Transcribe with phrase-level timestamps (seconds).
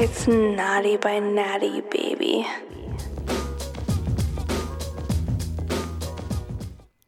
[0.00, 2.46] It's Naughty by Natty, baby.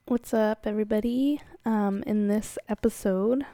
[0.07, 1.41] What's up, everybody?
[1.65, 3.47] Um, in this episode,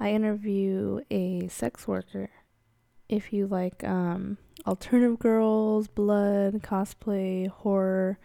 [0.00, 2.30] I interview a sex worker.
[3.10, 8.18] If you like um, alternative girls, blood, cosplay, horror,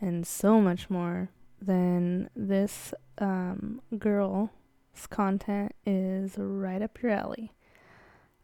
[0.00, 1.30] and so much more,
[1.62, 4.50] then this um, girl's
[5.08, 7.52] content is right up your alley.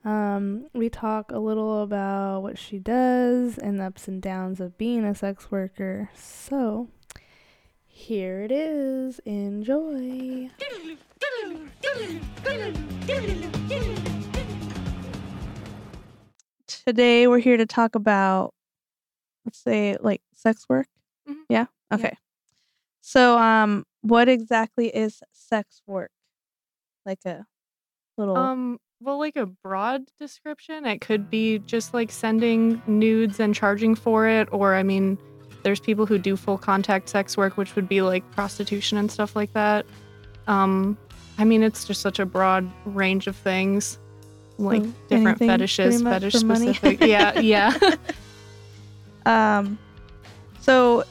[0.05, 4.79] Um, we talk a little about what she does and the ups and downs of
[4.79, 6.11] being a sex worker.
[6.15, 6.89] So,
[7.87, 9.19] here it is.
[9.27, 10.51] Enjoy.
[16.67, 18.55] Today we're here to talk about
[19.45, 20.87] let's say like sex work.
[21.29, 21.43] Mhm.
[21.49, 21.67] Yeah?
[21.91, 21.97] Yeah.
[21.97, 22.17] Okay.
[23.01, 26.11] So um what exactly is sex work?
[27.05, 27.45] Like a
[28.17, 33.55] little Um, well, like a broad description, it could be just like sending nudes and
[33.55, 35.19] charging for it, or I mean,
[35.63, 39.35] there's people who do full contact sex work, which would be like prostitution and stuff
[39.35, 39.87] like that.
[40.47, 40.99] Um,
[41.39, 43.99] I mean, it's just such a broad range of things,
[44.59, 47.01] like So different fetishes, fetish specific.
[47.07, 47.79] yeah, yeah.
[49.27, 49.79] Um,
[50.61, 51.05] so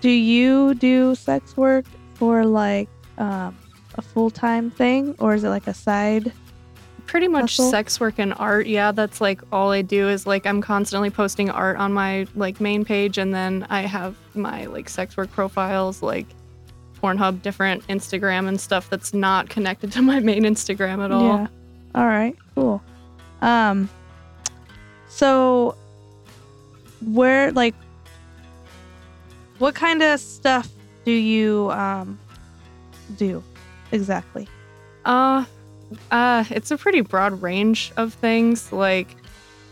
[0.00, 3.56] do you do sex work for like um,
[3.96, 6.32] a full time thing, or is it like a side?
[7.10, 7.70] Pretty much Hustle?
[7.70, 11.50] sex work and art yeah that's like all i do is like i'm constantly posting
[11.50, 16.02] art on my like main page and then i have my like sex work profiles
[16.02, 16.26] like
[17.02, 21.46] pornhub different instagram and stuff that's not connected to my main instagram at all Yeah.
[21.94, 22.36] All right.
[22.54, 22.82] Cool.
[23.42, 23.88] Um.
[25.08, 25.74] So,
[27.04, 27.74] where like,
[29.58, 30.68] what kind of stuff
[31.04, 32.18] do you um
[33.16, 33.42] do
[33.92, 34.46] exactly?
[35.04, 35.44] Uh,
[36.10, 38.72] uh, it's a pretty broad range of things.
[38.72, 39.16] Like,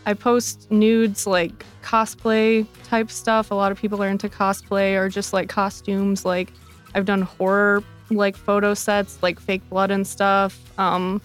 [0.05, 3.51] I post nudes, like cosplay type stuff.
[3.51, 6.25] A lot of people are into cosplay or just like costumes.
[6.25, 6.51] Like,
[6.95, 10.59] I've done horror like photo sets, like fake blood and stuff.
[10.79, 11.21] Um,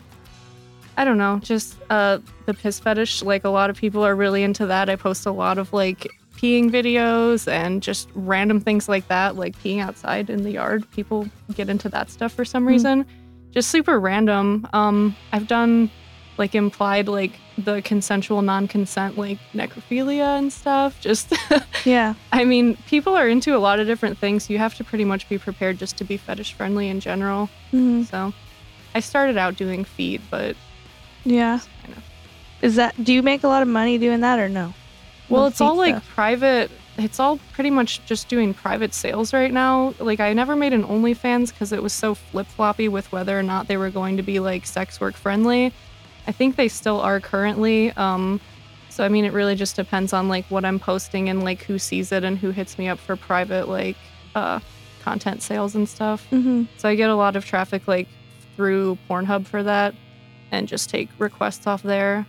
[0.97, 3.23] I don't know, just uh, the piss fetish.
[3.23, 4.89] Like, a lot of people are really into that.
[4.91, 6.07] I post a lot of like
[6.37, 10.89] peeing videos and just random things like that, like peeing outside in the yard.
[10.91, 12.69] People get into that stuff for some Hmm.
[12.69, 13.07] reason
[13.55, 14.69] just super random.
[14.73, 15.91] Um, I've done
[16.37, 21.01] like implied like the consensual non-consent like necrophilia and stuff.
[21.01, 21.33] Just
[21.85, 22.15] Yeah.
[22.33, 24.51] I mean, people are into a lot of different things.
[24.51, 27.49] You have to pretty much be prepared just to be fetish friendly in general.
[27.71, 28.33] hmm So
[28.95, 30.57] I started out doing feet, but
[31.25, 31.61] Yeah.
[31.83, 32.03] kind of
[32.63, 32.95] Is that?
[33.03, 34.75] Do you make a lot of money doing that or no?
[35.29, 36.71] Well, With it's all feet like private.
[36.97, 39.95] It's all pretty much just doing private sales right now.
[39.99, 43.43] Like, I never made an OnlyFans because it was so flip floppy with whether or
[43.43, 45.73] not they were going to be like sex work friendly.
[46.27, 47.91] I think they still are currently.
[47.93, 48.41] Um,
[48.91, 51.81] so I mean, it really just depends on like what I'm posting and like who
[51.81, 53.97] sees it and who hits me up for private like
[54.37, 54.61] uh,
[55.03, 56.25] content sales and stuff.
[56.31, 56.65] Mm-hmm.
[56.79, 58.07] So I get a lot of traffic like
[58.55, 59.97] through Pornhub for that
[60.53, 62.25] and just take requests off there.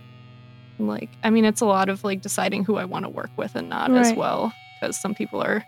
[0.78, 3.54] Like, I mean, it's a lot of like deciding who I want to work with
[3.54, 5.64] and not as well because some people are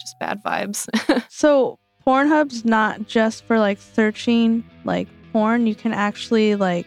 [0.00, 0.86] just bad vibes.
[1.30, 5.66] So Pornhub's not just for like searching like porn.
[5.66, 6.86] You can actually like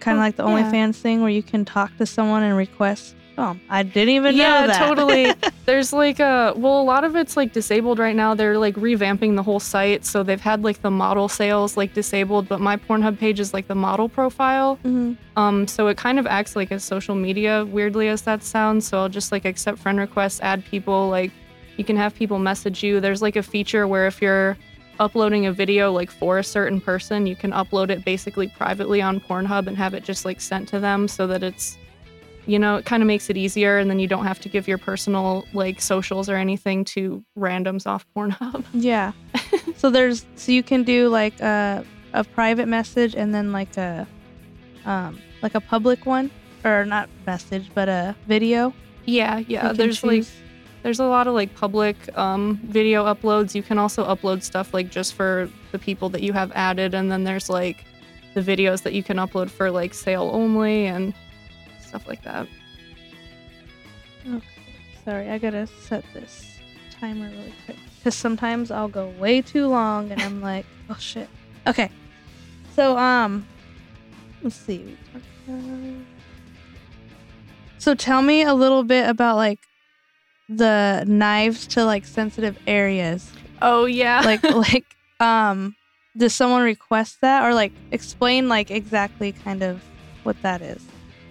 [0.00, 0.70] kind of Oh, like the yeah.
[0.72, 3.14] OnlyFans thing where you can talk to someone and request.
[3.40, 4.80] Oh, I didn't even yeah, know that.
[4.80, 5.34] Yeah, totally.
[5.64, 8.34] There's like a well, a lot of it's like disabled right now.
[8.34, 12.48] They're like revamping the whole site, so they've had like the model sales like disabled,
[12.48, 14.78] but my Pornhub page is like the model profile.
[14.84, 15.16] Mhm.
[15.36, 18.86] Um, so it kind of acts like a social media, weirdly as that sounds.
[18.86, 21.32] So I'll just like accept friend requests, add people, like
[21.78, 23.00] you can have people message you.
[23.00, 24.58] There's like a feature where if you're
[24.98, 29.18] uploading a video like for a certain person, you can upload it basically privately on
[29.18, 31.78] Pornhub and have it just like sent to them so that it's
[32.50, 34.66] you know, it kind of makes it easier and then you don't have to give
[34.66, 38.64] your personal like socials or anything to randoms off Pornhub.
[38.72, 39.12] Yeah.
[39.76, 44.06] so there's so you can do like a a private message and then like a
[44.84, 46.28] um like a public one
[46.64, 48.74] or not message but a video.
[49.04, 49.72] Yeah, yeah.
[49.72, 50.24] There's like.
[50.82, 53.54] There's a lot of like public um, video uploads.
[53.54, 57.12] You can also upload stuff like just for the people that you have added, and
[57.12, 57.84] then there's like
[58.32, 61.12] the videos that you can upload for like sale only and
[61.90, 62.46] stuff like that.
[64.26, 64.46] Okay,
[65.04, 66.58] Sorry, I gotta set this
[67.00, 71.28] timer really quick because sometimes I'll go way too long and I'm like, oh shit.
[71.66, 71.90] Okay,
[72.74, 73.46] so um,
[74.42, 74.78] let's see.
[74.78, 76.06] We talked about-
[77.78, 79.58] So tell me a little bit about like
[80.48, 83.30] the knives to like sensitive areas.
[83.62, 84.84] Oh yeah, Like like
[85.18, 85.74] um,
[86.16, 89.82] does someone request that or like explain like exactly kind of
[90.24, 90.84] what that is?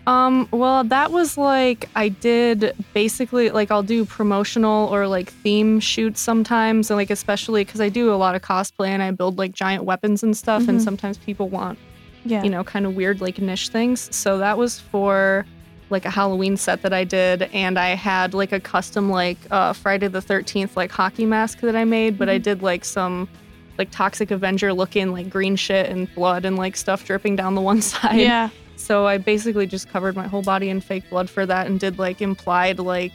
[0.09, 5.79] Um, well, that was like I did basically like I'll do promotional or like theme
[5.79, 9.37] shoots sometimes, and like especially because I do a lot of cosplay and I build
[9.37, 10.83] like giant weapons and stuff, and Mhm.
[10.83, 11.77] sometimes people want
[12.25, 12.43] Yeah.
[12.43, 14.09] you know kind of weird like niche things.
[14.15, 15.45] So that was for
[15.91, 19.73] like a Halloween set that I did, and I had like a custom like uh,
[19.73, 22.43] Friday the Thirteenth like hockey mask that I made, but I Mhm.
[22.43, 23.27] did like some
[23.77, 27.61] like Toxic Avenger looking like green shit and blood and like stuff dripping down the
[27.71, 28.19] one side.
[28.19, 28.49] yeah.
[28.79, 31.99] So I basically just covered my whole body in fake blood for that and did
[31.99, 33.11] like implied like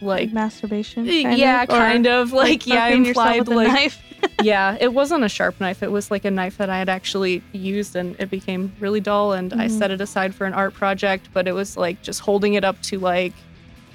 [0.00, 1.04] like masturbation.
[1.04, 4.02] yeah, kind of like, yeah, implied like knife.
[4.42, 5.82] yeah, it wasn't a sharp knife.
[5.82, 9.32] It was like a knife that I had actually used and it became really dull
[9.34, 9.78] and I Mhm.
[9.78, 12.80] set it aside for an art project, but it was like just holding it up
[12.82, 13.34] to like,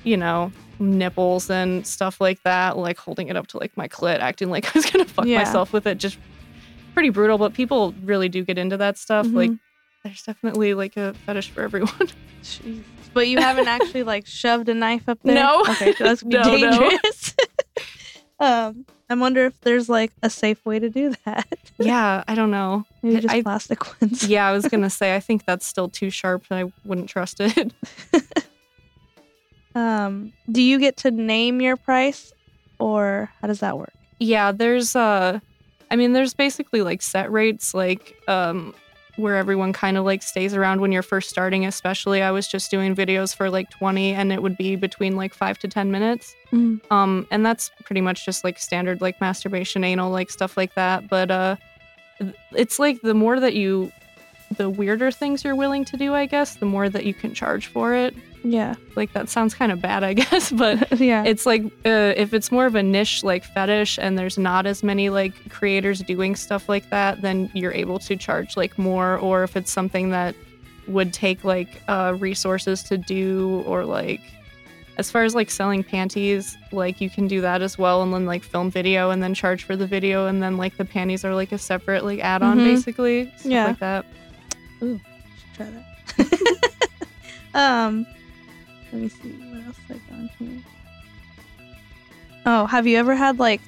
[0.04, 4.20] you know, nipples and stuff like that, like holding it up to like my clit,
[4.20, 5.40] acting like I was gonna fuck Yeah.
[5.40, 5.98] myself with it.
[5.98, 6.18] Just
[6.94, 9.26] pretty brutal, but people really do get into that stuff.
[9.32, 9.60] Like Mhm.
[10.06, 11.90] There's definitely like a fetish for everyone.
[12.44, 12.84] Jeez.
[13.14, 15.36] But you haven't actually like shoved a knife up there.
[15.36, 15.62] No.
[15.70, 16.58] Okay, so that's No, no.
[16.80, 17.36] dangerous.
[18.40, 21.48] um, I wonder if there's like a safe way to do that.
[21.78, 22.86] yeah, I don't know.
[23.02, 24.28] Maybe just I- plastic ones.
[24.28, 27.38] Yeah, I was gonna say I think that's still too sharp and I wouldn't trust
[27.40, 27.74] it.
[29.74, 32.32] Um, do you get to name your price,
[32.80, 33.92] or how does that work?
[34.20, 35.40] yeah, there's uh
[35.92, 38.74] I mean there's basically like set rates like um
[39.18, 42.70] where everyone kind of like stays around when you're first starting especially I was just
[42.72, 46.36] doing videos for like 20 and it would be between like 5 to 10 minutes.
[46.52, 46.80] Mhm.
[46.92, 51.08] Um and that's pretty much just like standard like masturbation anal like stuff like that
[51.08, 51.56] but uh
[52.52, 53.92] it's like the more that you
[54.58, 57.68] the weirder things you're willing to do I guess the more that you can charge
[57.68, 58.16] for it.
[58.44, 58.76] Yeah.
[58.96, 61.24] Like that sounds kind of bad I guess but yeah.
[61.26, 64.84] it's like uh, if it's more of a niche like fetish and there's not as
[64.84, 69.44] many like creators doing stuff like that then you're able to charge like more or
[69.44, 70.36] if it's something that
[70.88, 74.22] would take like uh, resources to do or like
[74.98, 78.26] as far as like selling panties like you can do that as well and then
[78.28, 81.34] like film video and then charge for the video and then like the panties are
[81.34, 82.64] like a separate like add-on Mhm.
[82.66, 83.66] basically stuff Yeah.
[83.66, 84.06] like that
[84.80, 85.02] Should
[85.56, 86.90] try that.
[87.54, 88.06] um,
[88.92, 90.62] let me see what else I got here.
[92.46, 93.62] Oh, have you ever had like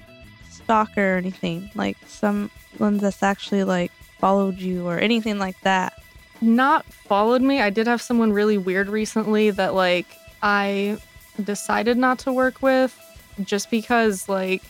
[0.49, 5.93] stalker or anything like someone that's actually like followed you or anything like that?
[6.41, 7.61] not followed me.
[7.61, 10.07] I did have someone really weird recently that like
[10.41, 10.97] I
[11.43, 12.97] decided not to work with
[13.43, 14.63] just because like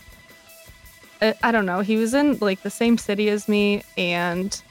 [1.21, 4.61] I, I don't know, he was in like the same city as me and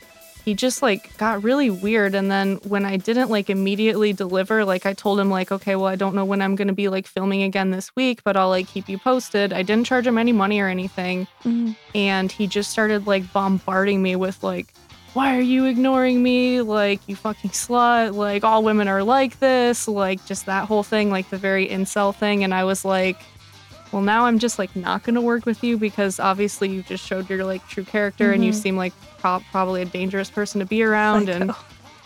[0.46, 4.86] he just like got really weird and then when I didn't like immediately deliver like
[4.86, 7.08] I told him like okay, well I don't know when I'm going to be like
[7.08, 9.52] filming again this week, but I'll like keep you posted.
[9.52, 11.72] I didn't charge him any money or anything mm-hmm.
[11.96, 14.72] and he just started like bombarding me with like
[15.14, 16.60] why are you ignoring me?
[16.60, 18.14] Like you fucking slut.
[18.14, 19.88] Like all women are like this.
[19.88, 23.18] Like just that whole thing like the very incel thing and i was like
[23.92, 27.28] well now i'm just like not gonna work with you because obviously you just showed
[27.30, 28.54] your like true character and you Mhm.
[28.62, 31.52] seem like pro- probably a dangerous person to be around and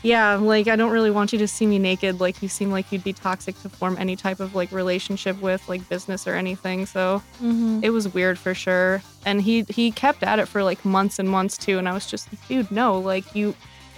[0.03, 2.91] yeah like i don't really want you to see me naked like you seem like
[2.91, 6.87] you'd be toxic to form any type of like relationship with like business or anything
[6.87, 7.83] so Mhm.
[7.85, 11.29] it was weird for sure and he he kept at it for like months and
[11.29, 13.55] months too and i was just dude no like you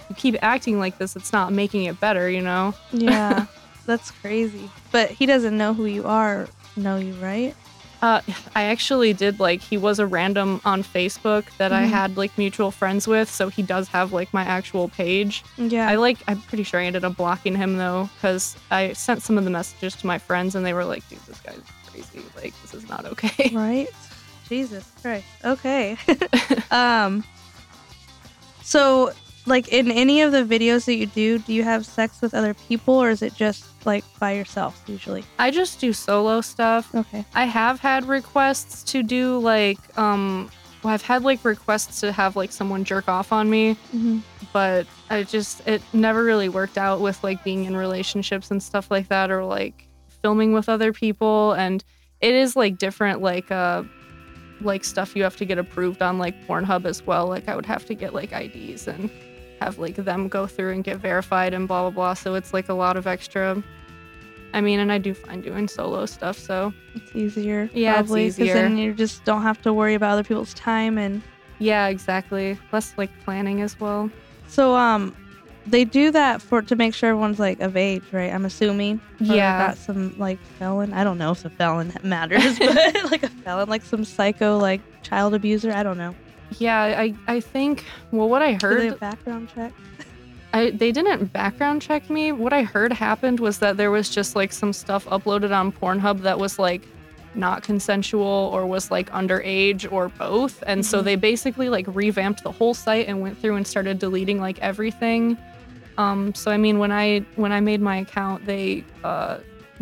[0.09, 3.45] you keep acting like this it's not making it better you know Yeah,
[3.85, 4.69] that's crazy.
[4.91, 7.55] But he doesn't know who you are, know you, right?
[8.03, 8.21] Uh
[8.55, 11.89] i actually did like he was a random on facebook that i Mhm.
[11.89, 15.89] had like mutual friends with so he does have like my actual page Yeah.
[15.89, 19.37] i like i'm pretty sure i ended up blocking him though because i sent some
[19.37, 22.53] of the messages to my friends and they were like dude this guy's crazy like
[22.61, 23.87] this is not okay right?
[24.49, 25.25] Jesus Christ.
[25.45, 25.95] Okay.
[26.71, 27.23] um.
[28.61, 29.11] So,
[29.45, 32.53] like in any of the videos that you do, do you have sex with other
[32.53, 35.25] people, or is it just like by yourself usually?
[35.39, 37.25] i just do solo stuff Okay.
[37.35, 40.49] I have had requests to do like um
[40.83, 44.19] well, I've had like requests to have like someone jerk off on me, Mm-hmm.
[44.51, 48.89] but I just it never really worked out with like being in relationships and stuff
[48.91, 49.87] like that or like
[50.21, 51.83] filming with other people and
[52.21, 53.83] it is like different like uh
[54.61, 57.27] like stuff you have to get approved on like Pornhub as well.
[57.27, 59.09] Like I would have to get like IDs and
[59.65, 62.13] have like them go through and get verified and blah blah blah.
[62.13, 63.61] So it's like a lot of extra
[64.55, 67.69] I mean, and I do find doing solo stuff, so It's easier.
[67.73, 68.53] Yeah, it's probably, 'cause easier.
[68.53, 71.21] then you just don't have to worry about other people's time and
[71.59, 72.57] Yeah, exactly.
[72.71, 74.09] Less like planning as well.
[74.47, 75.15] so um.
[75.65, 78.33] They do that for to make sure everyone's like of age, right?
[78.33, 78.99] I'm assuming.
[79.21, 79.59] Yeah.
[79.67, 80.91] Not some like felon.
[80.91, 84.81] I don't know if a felon matters, but like a felon, like some psycho, like
[85.03, 85.71] child abuser.
[85.71, 86.13] I don't know.
[86.59, 89.71] Yeah, I I think well what I Do they heard background check?
[90.53, 92.31] I they didn't background check me.
[92.31, 96.21] What I heard happened was that there was just like some stuff uploaded on Pornhub
[96.21, 96.83] that was like
[97.35, 100.63] not consensual or was like underage or both.
[100.67, 101.03] And so Mhm.
[101.05, 105.35] they basically like revamped the whole site and went through and started deleting like everything.
[105.97, 109.37] Um, so I mean, when I when I made my account, they uh,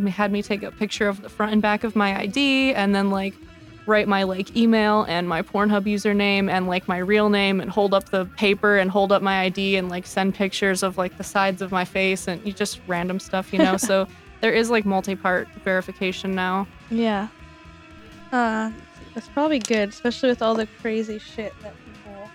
[0.07, 3.09] had me take a picture of the front and back of my ID, and then
[3.11, 3.33] like
[3.85, 7.93] write my like email and my Pornhub username and like my real name, and hold
[7.93, 11.23] up the paper and hold up my ID and like send pictures of like the
[11.23, 13.77] sides of my face and you just random stuff, you know.
[13.89, 14.07] so
[14.41, 16.67] there is like multi-part verification now.
[16.89, 17.27] Yeah.
[18.31, 18.71] Uh,
[19.13, 22.29] that's probably good, especially with all the crazy shit that people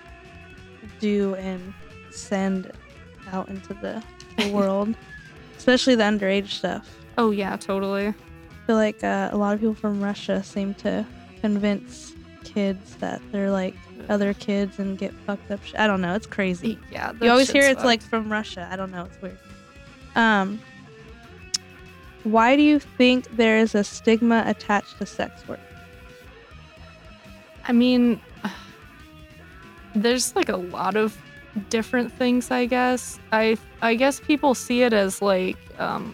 [1.01, 1.73] do and
[2.11, 2.71] send
[3.33, 4.03] out into the,
[4.37, 4.95] the world,
[5.57, 6.99] especially the underage stuff.
[7.19, 8.09] Oh yeah, totally.
[8.09, 8.15] I
[8.67, 11.07] feel like uh, a lot of people from Russia seem to
[11.47, 12.13] convince
[12.43, 13.75] kids that they're like
[14.09, 15.63] other kids and get fucked up.
[15.65, 16.15] Sh- I don't know.
[16.15, 16.79] It's crazy.
[16.91, 18.69] Yeah, you always hear it's like from Russia.
[18.71, 19.05] I don't know.
[19.05, 19.39] It's weird.
[20.17, 20.61] Um,
[22.25, 25.61] why do you think there is a stigma attached to sex work?
[27.69, 28.21] I mean,
[29.95, 31.17] there's like a lot of
[31.69, 32.51] different things.
[32.51, 36.13] I guess I I guess people see it as like um,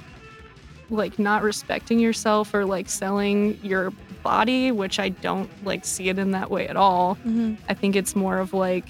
[0.91, 6.19] like not respecting yourself or like selling your body, which I don't like see it
[6.19, 7.17] in that way at all.
[7.17, 7.55] Mm-hmm.
[7.69, 8.87] I think it's more of like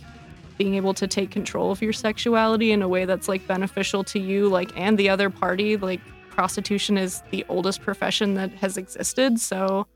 [0.59, 4.19] being able to take control of your sexuality in a way that's like beneficial to
[4.19, 5.77] you, like and the other party.
[5.77, 9.87] Like prostitution is the oldest profession that has existed, so.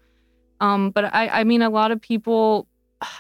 [0.61, 2.67] Um, but I, I mean, a lot of people,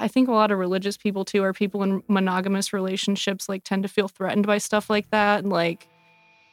[0.01, 3.83] I think a lot of religious people too, or people in monogamous relationships, like tend
[3.83, 5.41] to feel threatened by stuff like that.
[5.45, 5.87] And like,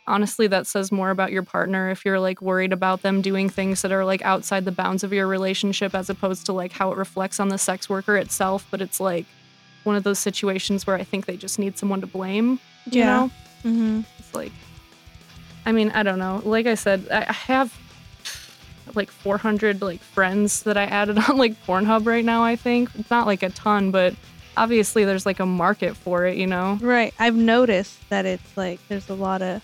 [0.08, 3.82] honestly, that says more about your partner if you're like worried about them doing things
[3.84, 6.98] that are like outside the bounds of your relationship, as opposed to like how it
[6.98, 8.68] reflects on the sex worker itself.
[8.72, 9.26] But it's like
[9.84, 12.60] one of those situations where I think they just need someone to blame.
[12.92, 13.06] You Yeah.
[13.06, 13.32] know,
[13.64, 14.02] Mm-hmm.
[14.20, 14.52] it's like,
[15.66, 16.42] I mean, I don't know.
[16.44, 17.74] Like I said, I I have
[18.96, 22.44] like 400 like friends that I added on like Pornhub right now.
[22.44, 24.14] I think it's not like a ton, but
[24.58, 26.38] obviously there's like a market for it.
[26.38, 26.78] You know?
[26.82, 27.14] Right.
[27.20, 29.64] I've noticed that it's like there's a lot of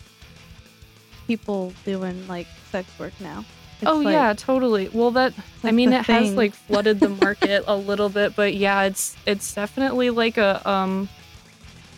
[1.29, 3.45] people doing like sex work now.
[3.81, 4.89] It's oh like- yeah, totally.
[4.91, 5.33] Well, that
[5.63, 9.53] I mean, it has like flooded the market a little bit, but yeah, it's it's
[9.53, 11.07] definitely like a um,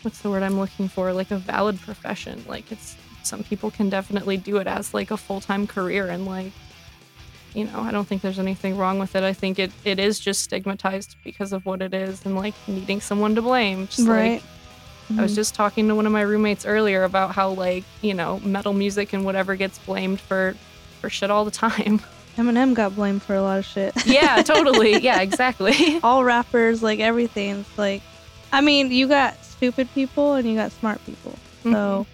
[0.02, 1.14] what's the word I'm looking for?
[1.14, 2.44] Like a valid profession.
[2.48, 6.26] Like it's some people can definitely do it as like a full time career, and
[6.26, 6.52] like,
[7.56, 9.24] you know, I don't think there's anything wrong with it.
[9.24, 13.00] I think it it is just stigmatized because of what it is, and like needing
[13.00, 13.88] someone to blame.
[13.88, 14.34] Just Right.
[14.34, 14.44] like
[15.18, 15.36] I was Mhm.
[15.36, 19.14] just talking to one of my roommates earlier about how like you know metal music
[19.14, 20.56] and whatever gets blamed for
[21.02, 22.02] for shit all the time.
[22.38, 23.94] Eminem got blamed for a lot of shit.
[24.06, 25.00] yeah, totally.
[25.02, 26.00] Yeah, exactly.
[26.04, 27.60] All rappers, like everything.
[27.60, 28.02] It's like,
[28.54, 31.32] I mean, you got stupid people and you got smart people.
[31.66, 31.74] Mm-hmm.
[31.74, 32.08] So,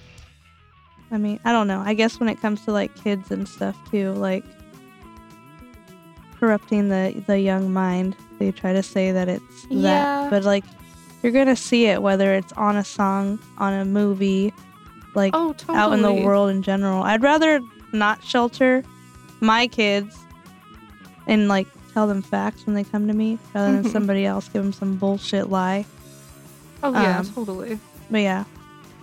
[1.11, 1.83] I mean, I don't know.
[1.85, 4.43] I guess when it comes to like kids and stuff too, like
[6.39, 9.81] corrupting the the young mind, they try to say that it's Yeah.
[9.81, 10.63] that, but like
[11.23, 14.53] you're gonna see it whether it's on a song, on a movie,
[15.15, 15.77] like oh, totally.
[15.77, 17.03] out in the world in general.
[17.03, 17.59] I'd rather
[17.93, 18.83] not shelter
[19.39, 20.17] my kids
[21.27, 23.91] and like tell them facts when they come to me rather than Mhm.
[23.91, 25.85] somebody else give them some bullshit lie.
[26.83, 27.79] Oh yeah, um, totally.
[28.11, 28.43] But yeah,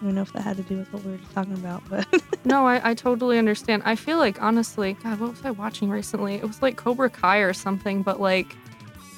[0.01, 1.83] I don't know if that had to do with what we were just talking about,
[1.91, 2.07] but
[2.45, 3.83] No, I, I totally understand.
[3.87, 6.35] I feel like honestly, God, what was I watching recently?
[6.35, 8.55] It was like Cobra Kai or something, but like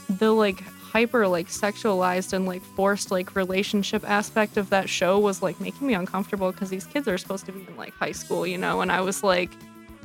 [0.09, 0.63] the like
[0.93, 5.87] hyper like sexualized and like forced like relationship aspect of that show was like making
[5.87, 8.81] me uncomfortable because these kids are supposed to be in like high school, you know,
[8.81, 9.51] and I was like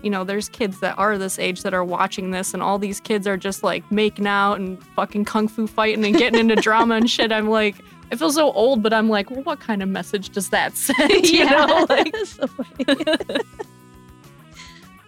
[0.02, 3.00] you know, there's kids that are this age that are watching this, and all these
[3.00, 6.96] kids are just like making out and fucking kung fu fighting and getting into drama
[6.96, 7.32] and shit.
[7.32, 7.76] I'm like,
[8.12, 11.30] I feel so old, but I'm like, well, what kind of message does that send?
[11.30, 12.50] You know, like, so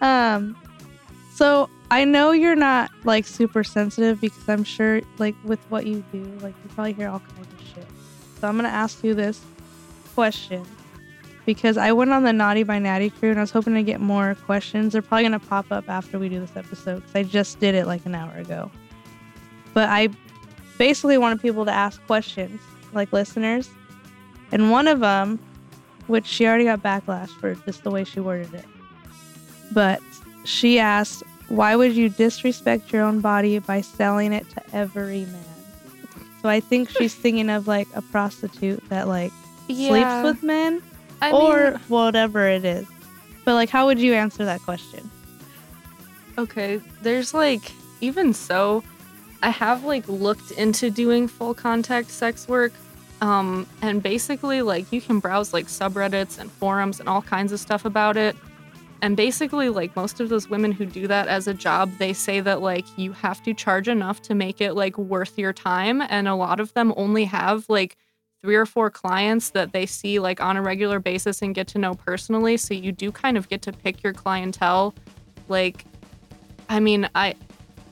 [0.00, 0.56] um,
[1.32, 6.02] so I know you're not like super sensitive because I'm sure like with what you
[6.10, 7.86] do, like you probably hear all kinds of shit.
[8.40, 9.40] So I'm gonna ask you this
[10.12, 10.66] question
[11.46, 14.00] because I went on the Naughty by Natty crew and I was hoping to get
[14.00, 14.92] more questions.
[14.92, 17.86] They're probably gonna pop up after we do this episode because I just did it
[17.86, 18.72] like an hour ago.
[19.72, 20.08] But I
[20.78, 22.60] basically wanted people to ask questions,
[22.92, 23.70] like listeners,
[24.50, 25.38] and one of them
[26.08, 28.64] which she already got backlash for just the way she worded it.
[29.70, 30.00] But
[30.44, 35.44] she asked, Why would you disrespect your own body by selling it to every man?
[36.42, 39.32] So I think she's thinking of like a prostitute that like
[39.66, 40.82] sleeps with men
[41.22, 42.86] I or mean, whatever it is.
[43.44, 45.10] But like, how would you answer that question?
[46.38, 48.82] okay, there's like, even so,
[49.42, 52.72] I have like looked into doing full contact sex work.
[53.20, 57.60] Um, and basically, like, you can browse like subreddits and forums and all kinds of
[57.60, 58.36] stuff about it.
[59.02, 62.40] And basically, like, most of those women who do that as a job, they say
[62.40, 66.00] that, like, you have to charge enough to make it, like, worth your time.
[66.00, 67.96] And a lot of them only have, like,
[68.42, 71.78] three or four clients that they see, like, on a regular basis and get to
[71.78, 72.56] know personally.
[72.56, 74.94] So you do kind of get to pick your clientele.
[75.48, 75.84] Like,
[76.68, 77.34] I mean, I,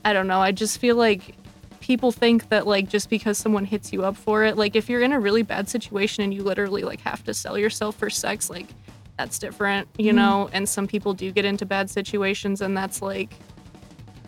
[0.03, 0.41] I don't know.
[0.41, 1.35] I just feel like
[1.83, 5.01] people think that like just because someone hits you up for it like if you're
[5.01, 8.49] in a really bad situation and you literally like have to sell yourself for sex
[8.49, 8.67] like
[9.17, 10.15] that's different you Mhm.
[10.15, 13.35] know and some people do get into bad situations and that's like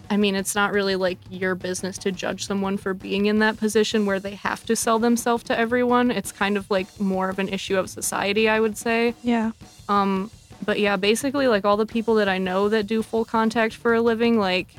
[0.10, 3.58] i mean it's not really like your business to judge someone for being in that
[3.58, 7.40] position where they have to sell themselves to everyone it's kind of like more of
[7.40, 9.52] an issue of society i would say Yeah.
[9.90, 10.30] um,
[10.66, 13.94] but yeah, basically, like all the people that I know that do full contact for
[13.94, 14.70] a living, like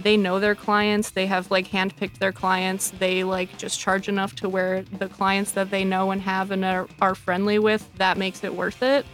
[0.00, 1.10] they know their clients.
[1.10, 2.90] They have like handpicked their clients.
[2.98, 6.64] They like just charge enough to where the clients that they know and have and
[6.64, 9.04] are, are friendly with, that makes it worth it.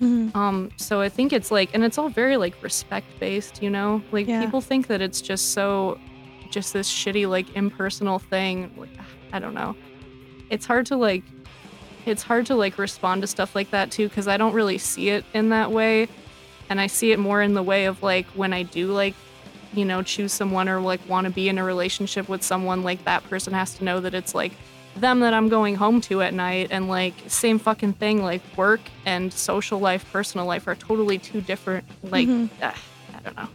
[0.00, 0.34] Mhm.
[0.36, 4.02] Um, so I think it's like, and it's all very like respect based, you know?
[4.12, 4.44] Like Yeah.
[4.44, 5.98] people think that it's just so,
[6.50, 8.70] just this shitty, like impersonal thing.
[8.76, 8.90] Like,
[9.32, 9.74] I don't know.
[10.50, 11.22] It's hard to like,
[12.04, 15.08] it's hard to like respond to stuff like that too, because I don't really see
[15.10, 16.08] it in that way.
[16.68, 19.14] And I see it more in the way of like when I do like,
[19.72, 23.04] you know, choose someone or like want to be in a relationship with someone, like
[23.04, 24.52] that person has to know that it's like
[24.96, 28.80] them that I'm going home to at night and like same fucking thing like work
[29.04, 32.48] and social life personal life are totally two different like Mhm.
[32.62, 32.74] ah,
[33.14, 33.48] I don't know.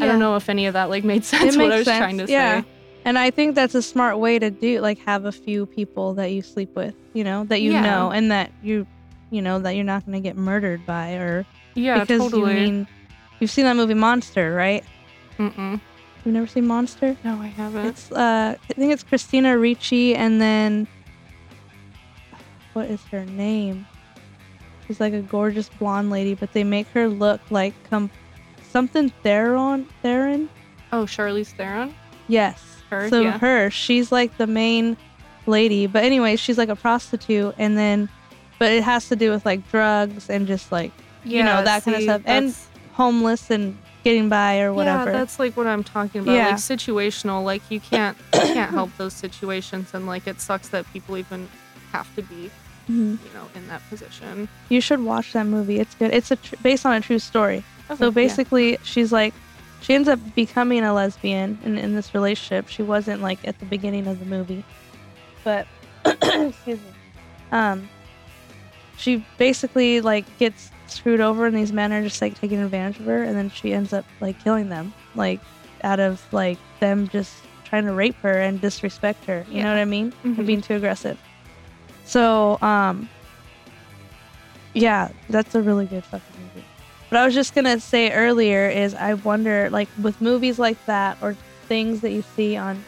[0.00, 2.18] I don't know if any of that like made sense what I was sense, trying
[2.18, 2.60] to yeah.
[2.62, 2.68] say.
[3.04, 6.32] And I think that's a smart way to do like have a few people that
[6.32, 7.82] you sleep with, you know, that you Yeah.
[7.82, 8.86] know and that you
[9.30, 12.50] you know that you're not going to get murdered by or Yeah, because totally.
[12.50, 12.86] you mean
[13.40, 14.82] you've seen that movie Monster, right?
[15.38, 15.80] Mm-mm.
[16.28, 17.16] You've never seen Monster?
[17.24, 17.86] No, I haven't.
[17.86, 20.86] It's uh I think it's Christina Ricci and then
[22.74, 23.86] what is her name?
[24.86, 28.10] She's like a gorgeous blonde lady, but they make her look like com-
[28.70, 30.50] something Theron Theron?
[30.92, 31.94] oh, Charlize Theron?
[32.26, 32.62] Yes.
[32.90, 33.38] Her, so yeah.
[33.38, 34.98] her, she's like the main
[35.46, 35.86] lady.
[35.86, 38.10] But anyway, she's like a prostitute and then
[38.58, 40.92] but it has to do with like drugs and just like
[41.24, 42.22] you know, that kind of stuff.
[42.26, 42.54] And
[42.92, 45.10] homeless and getting by or whatever.
[45.10, 46.32] Yeah, that's like what I'm talking about.
[46.32, 46.48] Yeah.
[46.48, 47.44] Like situational.
[47.44, 51.48] Like you can't you can't help those situations and like it sucks that people even
[51.92, 52.50] have to be,
[52.88, 53.18] Mhm.
[53.24, 54.48] you know, in that position.
[54.70, 55.78] You should watch that movie.
[55.78, 56.12] It's good.
[56.14, 57.62] It's a tr- based on a true story.
[57.90, 58.10] Okay, So yeah.
[58.10, 59.34] basically, she's like,
[59.82, 62.68] she ends up becoming a lesbian in, in this relationship.
[62.68, 64.64] She wasn't like at the beginning of the movie,
[65.44, 65.66] but
[66.04, 66.92] excuse me.
[67.52, 67.88] Um,
[68.96, 73.06] she basically like gets screwed over, and these men are just like taking advantage of
[73.06, 75.40] her, and then she ends up like killing them, like
[75.84, 79.44] out of like them just trying to rape her and disrespect her.
[79.50, 80.12] You know what I mean?
[80.24, 80.38] Mhm.
[80.38, 81.18] And being too aggressive.
[82.04, 83.08] So, um,
[84.74, 86.64] yeah, that's a really good fucking movie.
[87.10, 91.18] But I was just gonna say earlier is I wonder like with movies like that
[91.22, 91.34] or
[91.66, 92.82] things that you see on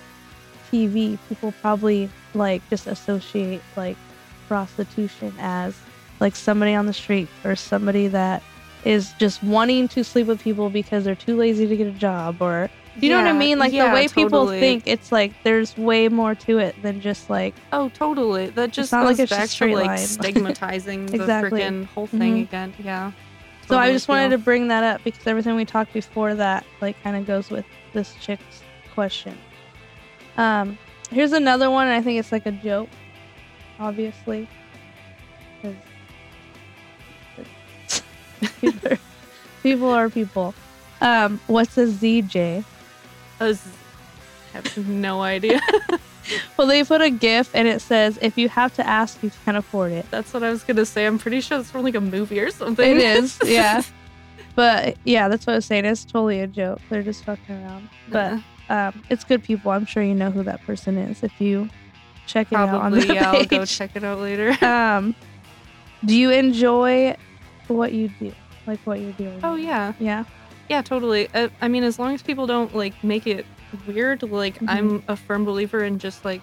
[0.70, 3.96] TV, people probably like just associate like
[4.48, 5.76] prostitution as
[6.20, 8.42] like somebody on the street or somebody that
[8.84, 12.40] is just wanting to sleep with people because they're too lazy to get a job
[12.40, 13.58] or you know what I mean?
[13.58, 17.30] Like yeah, the way people think it's like there's way more to it than just
[17.30, 18.50] like Oh, totally.
[18.50, 21.60] That just not like it's back to like stigmatizing the Exactly.
[21.60, 22.42] freaking whole thing Mhm.
[22.42, 22.74] again.
[22.82, 23.12] Yeah.
[23.68, 26.66] So I Totally just wanted to bring that up because everything we talked before that
[26.80, 29.38] like kind of goes with this chick's question.
[30.36, 30.76] Um,
[31.10, 31.86] here's another one.
[31.86, 32.88] And I think it's like a joke,
[33.78, 34.48] obviously.
[39.62, 40.54] people, are, people.
[41.00, 42.64] Um, what's a ZJ?
[43.40, 43.58] I
[44.52, 45.60] have no idea.
[46.56, 49.56] Well, they put a GIF and it says, "If you have to ask, you can't
[49.56, 51.06] afford it." That's what I was gonna say.
[51.06, 52.88] I'm pretty sure it's from like a movie or something.
[52.88, 53.82] It is, yeah.
[54.54, 55.84] But yeah, that's what I was saying.
[55.84, 56.80] It's totally a joke.
[56.88, 57.88] They're just fucking around.
[58.08, 59.70] But um, it's good people.
[59.70, 61.68] I'm sure you know who that person is if you
[62.26, 63.32] check it out on Probably, the yeah.
[63.32, 64.56] I'll go check it out later.
[64.64, 65.14] um,
[66.04, 67.16] do you enjoy
[67.76, 68.32] what you do?
[68.66, 69.40] Like what you're doing?
[69.42, 70.24] Oh yeah, Yeah.
[70.68, 71.28] yeah, totally.
[71.34, 73.46] Uh, I mean, as long as people don't like make it
[73.86, 74.68] weird, like Mhm.
[74.68, 76.40] I'm a firm believer in just like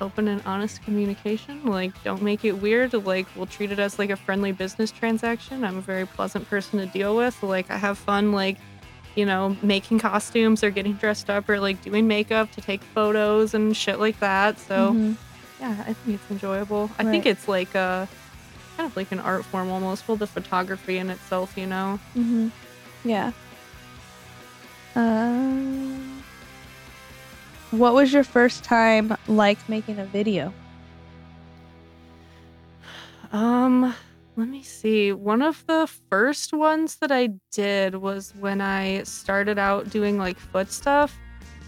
[0.00, 1.64] open and honest communication.
[1.64, 2.92] Like, don't make it weird.
[2.92, 5.62] Like, we'll treat it as like a friendly business transaction.
[5.64, 7.40] I'm a very pleasant person to deal with.
[7.42, 8.32] Like, I have fun.
[8.32, 8.56] Like.
[9.14, 13.52] You know, making costumes or getting dressed up or like doing makeup to take photos
[13.52, 14.58] and shit like that.
[14.58, 15.16] So, Mhm.
[15.60, 16.90] Yeah, I think it's enjoyable.
[16.98, 18.08] I think it's like a
[18.76, 20.06] kind of like an art form almost.
[20.08, 21.98] Well, the photography in itself, you know.
[22.16, 22.50] Mhm.
[23.04, 23.32] Yeah.
[24.94, 26.22] Um,
[27.70, 30.52] what was your first time like making a video?
[33.32, 33.94] Um,
[34.36, 35.12] let me see.
[35.12, 40.38] One of the first ones that I did was when I started out doing like
[40.38, 41.18] foot stuff.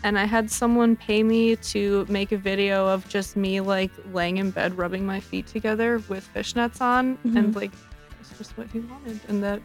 [0.04, 4.36] And I had someone pay me to make a video of just me like laying
[4.36, 7.18] in bed rubbing my feet together with fishnets on.
[7.24, 7.56] And Mhm.
[7.56, 7.72] like
[8.18, 9.18] that's just what he wanted.
[9.28, 9.60] And that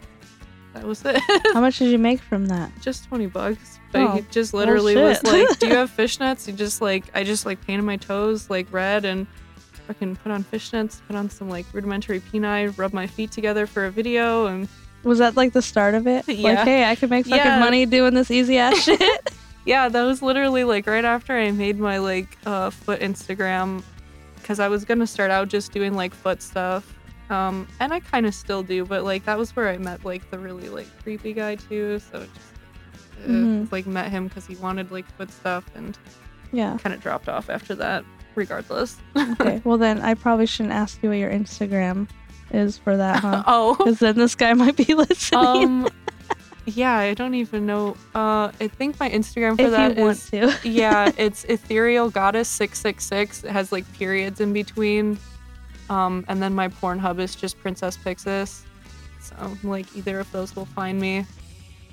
[0.73, 1.21] that was it.
[1.53, 2.71] How much did you make from that?
[2.81, 3.79] just 20 bucks.
[3.91, 6.45] But Oh, he just literally was like, Do you have fishnets?
[6.45, 9.27] He just like I just like painted my toes like red and
[9.87, 13.85] fucking put on fishnets, put on some like rudimentary peni, rub my feet together for
[13.87, 14.69] a video and
[15.03, 16.27] Was that like the start of it?
[16.29, 17.59] Like, hey, I can make fucking Yeah.
[17.59, 19.29] money doing this easy ass shit.
[19.69, 23.83] Yeah, that was literally like right after I made my like uh foot Instagram
[24.35, 26.83] because I was gonna start out just doing like foot stuff.
[27.29, 30.29] Um, and I kind of still do, but like that was where I met like
[30.31, 31.99] the really like creepy guy too.
[31.99, 32.47] So it just
[33.25, 33.71] uh, Mhm.
[33.71, 35.95] like met him because he wanted like foot stuff and
[36.51, 36.77] yeah.
[36.81, 38.03] kind of dropped off after that.
[38.35, 38.97] Regardless.
[39.15, 39.61] Okay.
[39.65, 42.07] Well, then I probably shouldn't ask you what your Instagram
[42.51, 43.43] is for that, huh?
[43.47, 43.75] oh.
[43.75, 45.45] Because then this guy might be listening.
[45.45, 45.89] Um.
[46.75, 47.95] Yeah, I don't even know.
[48.13, 50.55] Uh, I think my Instagram for if that you want to.
[50.67, 53.43] yeah, it's ethereal goddess six six six.
[53.43, 55.17] It has like periods in between.
[55.89, 58.61] Um, and then my Pornhub is just Princess Pyxis.
[59.21, 61.25] So like either of those will find me.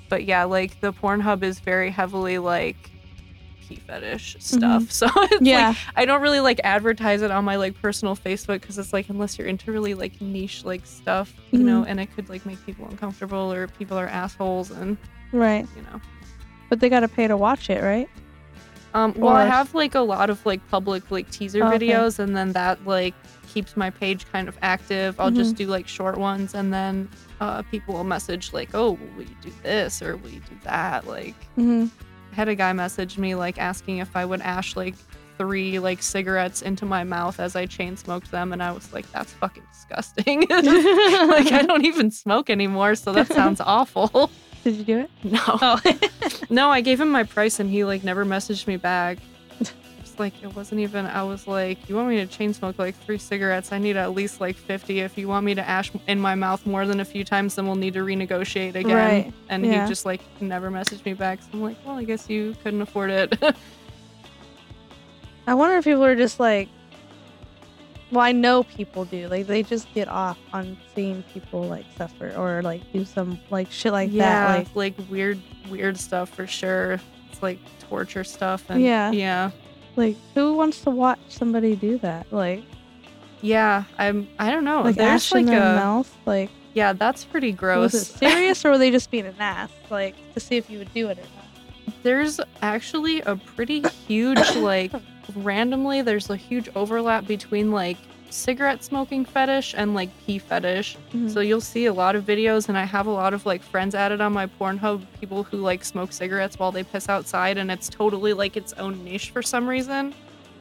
[0.09, 2.91] But yeah, like the Pornhub is very heavily like
[3.67, 4.91] pee fetish stuff.
[4.91, 5.69] So it's Yeah.
[5.69, 9.09] like I don't really like advertise it on my like personal Facebook because it's like
[9.09, 12.63] unless you're into really like niche like stuff, you know, and it could like make
[12.65, 14.97] people uncomfortable or people are assholes and
[15.31, 15.67] Right.
[15.75, 15.99] you know.
[16.69, 18.09] But they got to pay to watch it, right?
[18.93, 21.87] Um, well, I have like a lot of like public like teaser Oh, okay.
[21.87, 23.13] videos, and then that like
[23.47, 25.19] keeps my page kind of active.
[25.19, 25.63] I'll just Mm-hmm.
[25.65, 29.51] do like short ones, and then uh, people will message like, "Oh, will you do
[29.61, 31.87] this or will you do that?" Like, Mm-hmm.
[32.37, 34.93] Had a guy message me like asking if I would ash like
[35.39, 39.11] three like cigarettes into my mouth as I chain smoked them, and I was like,
[39.11, 44.29] "That's fucking disgusting." like I don't even smoke anymore, so that sounds awful.
[44.63, 45.09] Did you do it?
[45.23, 45.39] No.
[45.47, 45.81] Oh.
[46.51, 49.17] No, I gave him my price and he like never messaged me back.
[50.19, 53.17] Like it wasn't even I was like, You want me to chain smoke like three
[53.17, 53.71] cigarettes?
[53.71, 54.99] I need at least like fifty.
[54.99, 57.65] If you want me to ash in my mouth more than a few times, then
[57.65, 58.95] we'll need to renegotiate again.
[58.95, 59.83] Right, And yeah.
[59.83, 61.41] he just like never messaged me back.
[61.41, 63.37] So I'm like, Well, I guess you couldn't afford it.
[65.47, 66.67] I wonder if people are just like,
[68.11, 69.27] well, I know people do.
[69.27, 73.71] Like, they just get off on seeing people like suffer or like do some like
[73.71, 74.57] shit like yeah, that.
[74.75, 76.99] Like, like weird weird stuff for sure.
[77.31, 79.11] It's like torture stuff and Yeah.
[79.11, 79.51] Yeah.
[79.97, 82.31] Like who wants to watch somebody do that?
[82.31, 82.63] Like,
[83.41, 83.83] Yeah.
[83.97, 84.81] I'm I don't know.
[84.83, 86.15] like There's like a mouth.
[86.25, 87.91] Like, yeah, that's pretty gross.
[87.93, 89.71] was it serious or were they just being an ass?
[89.89, 91.31] Like, to see if you would do it or not?
[92.03, 94.91] there's actually a pretty huge like
[95.35, 97.97] randomly there's a huge overlap between like
[98.29, 101.31] cigarette smoking fetish and like pee fetish Mhm.
[101.33, 103.95] so you'll see a lot of videos and i have a lot of like friends
[103.95, 107.87] added on my pornhub people who like smoke cigarettes while they piss outside and it's
[107.89, 110.13] totally like its own niche for some reason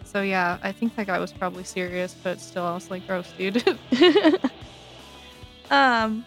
[0.05, 3.33] so yeah i think that guy was probably serious but still i was like gross
[3.37, 3.63] dude
[5.71, 6.25] um.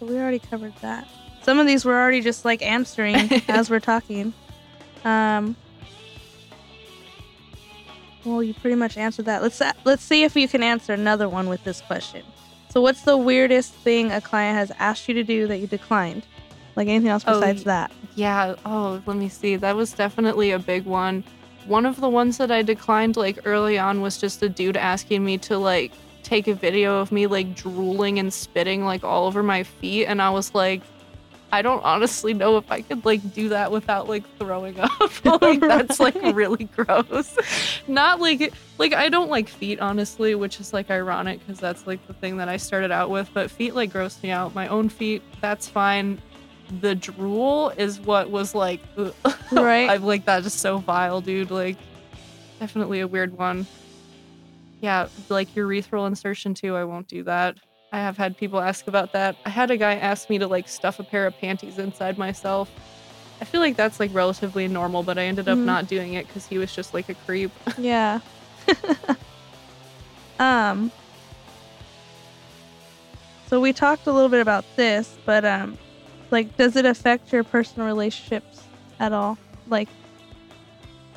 [0.00, 1.06] So we already covered that.
[1.42, 3.14] Some of these we're already just like answering
[3.48, 4.32] as we're talking.
[5.04, 5.54] Um.
[8.24, 9.42] Well, you pretty much answered that.
[9.42, 12.22] Let's uh, let's see if you can answer another one with this question.
[12.70, 16.26] So, what's the weirdest thing a client has asked you to do that you declined?
[16.76, 17.92] Like anything else Oh, besides that?
[18.14, 18.54] Yeah.
[18.64, 19.56] Oh, let me see.
[19.56, 21.24] That was definitely a big one.
[21.66, 25.24] One of the ones that I declined like early on was just a dude asking
[25.24, 29.42] me to like take a video of me like drooling and spitting like all over
[29.42, 30.80] my feet and I was like
[31.52, 35.24] I don't honestly know if I could like do that without like throwing up.
[35.42, 37.36] like that's like really gross.
[37.86, 42.04] Not like like I don't like feet honestly, which is like ironic cuz that's like
[42.06, 44.54] the thing that I started out with, but feet like gross me out.
[44.54, 46.20] My own feet, that's fine
[46.80, 49.14] the drool is what was like ugh.
[49.52, 49.90] Right.
[49.90, 51.50] I'm like that is so vile, dude.
[51.50, 51.76] Like
[52.58, 53.66] definitely a weird one.
[54.80, 56.74] Yeah, like your urethral insertion too.
[56.74, 57.58] I won't do that.
[57.92, 59.36] I have had people ask about that.
[59.44, 62.70] I had a guy ask me to like stuff a pair of panties inside myself.
[63.40, 65.64] I feel like that's like relatively normal, but I ended up Mhm.
[65.64, 67.50] not doing it because he was just like a creep.
[67.78, 68.20] Yeah.
[70.38, 70.90] um.
[73.46, 75.76] So we talked a little bit about this, but um,
[76.30, 78.62] like, does it affect your personal relationships
[78.98, 79.36] at all?
[79.68, 79.88] Like,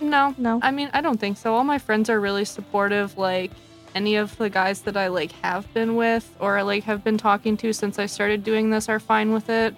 [0.02, 0.60] No, no.
[0.62, 1.56] I mean, I don't think so.
[1.56, 3.18] All my friends are really supportive.
[3.18, 3.52] Like
[3.96, 7.56] any of the guys that I like have been with or like have been talking
[7.58, 9.74] to since I started doing this are fine with it.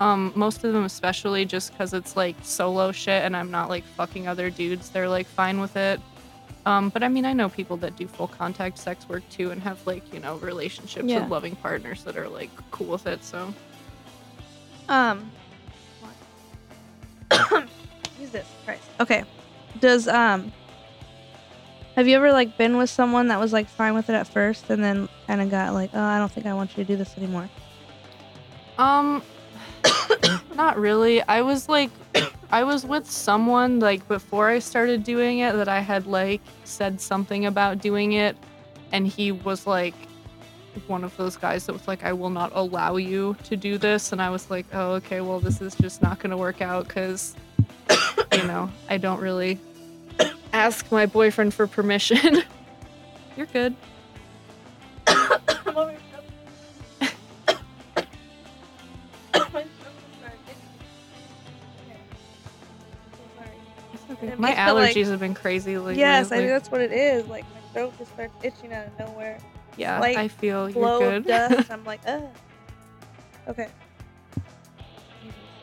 [0.00, 3.84] Um, most of them, especially just because it's like solo shit and I'm not like
[3.84, 6.00] fucking other dudes, they're like fine with it.
[6.64, 9.62] Um, but I mean, I know people that do full contact sex work too and
[9.62, 11.20] have like, you know, relationships Yeah.
[11.20, 13.22] with loving partners that are like cool with it.
[13.22, 13.52] So,
[14.88, 15.30] Um.
[18.18, 18.82] Jesus Christ.
[19.00, 19.24] Okay.
[19.80, 20.50] Does um.
[22.00, 24.70] Have you ever like been with someone that was like fine with it at first
[24.70, 26.96] and then kind of got like, oh, I don't think I want you to do
[26.96, 27.46] this anymore?
[28.78, 29.22] um,
[30.54, 31.20] not really.
[31.24, 31.90] I was like,
[32.50, 37.02] I was with someone like before I started doing it that I had like said
[37.02, 38.34] something about doing it,
[38.92, 39.92] and he was like
[40.86, 44.12] one of those guys that was like, I will not allow you to do this.
[44.12, 46.88] And I was like, oh, okay, well, this is just not going to work out
[46.88, 47.36] because,
[48.32, 49.60] you know, I don't really
[50.60, 52.42] ask my boyfriend for permission.
[53.36, 53.74] You're good.
[64.36, 65.98] My makes it, like- allergies have been crazy lately.
[65.98, 67.26] Yes, I think that's what it is.
[67.26, 69.38] Like my throat just starts itching out of nowhere.
[69.76, 71.26] yeah, slight I feel you're good.
[71.26, 71.70] dust.
[71.70, 72.22] I'm like, ugh.
[73.48, 73.68] Okay.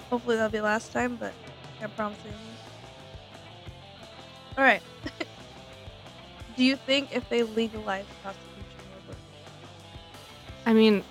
[0.10, 2.32] Hopefully that'll be last time, but I can't promise you.
[4.58, 4.82] All right.
[6.58, 9.18] Do you think if they legalize prostitution, it would work?
[10.66, 11.04] I mean,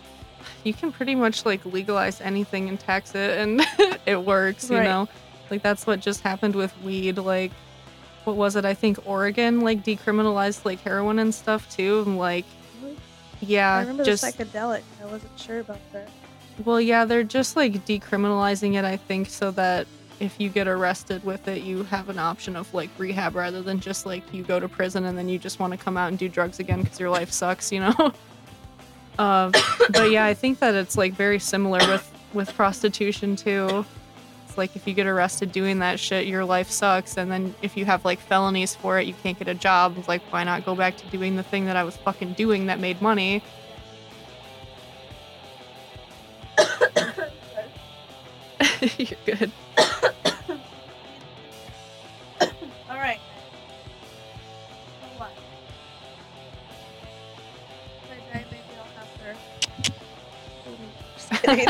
[0.64, 3.64] you can pretty much like legalize anything and tax it, and
[4.06, 4.68] it works.
[4.70, 4.84] You Right.
[4.84, 5.08] know,
[5.50, 7.18] like that's what just happened with weed.
[7.18, 7.52] Like,
[8.24, 8.64] what was it?
[8.64, 12.02] I think Oregon like decriminalized like heroin and stuff too.
[12.04, 12.44] And like,
[13.40, 14.82] yeah, I remember just the psychedelic.
[15.00, 16.08] I wasn't sure about that.
[16.64, 18.84] well, yeah, they're just like decriminalizing it.
[18.84, 19.86] I think so that
[20.20, 23.80] if you get arrested with it, you have an option of like rehab rather than
[23.80, 26.18] just like you go to prison and then you just want to come out and
[26.18, 27.72] do drugs again because your life sucks.
[27.72, 28.12] You know.
[29.18, 29.50] Uh,
[29.92, 33.86] but yeah, I think that it's like very similar with with prostitution too.
[34.46, 37.78] It's like if you get arrested doing that shit, your life sucks, and then if
[37.78, 39.96] you have like felonies for it, you can't get a job.
[40.06, 42.78] Like why not go back to doing the thing that I was fucking doing that
[42.78, 43.42] made money?
[48.98, 49.50] You're good.
[52.88, 53.18] All right.
[55.02, 55.28] Hold on.
[58.02, 59.08] If I die, maybe I'll have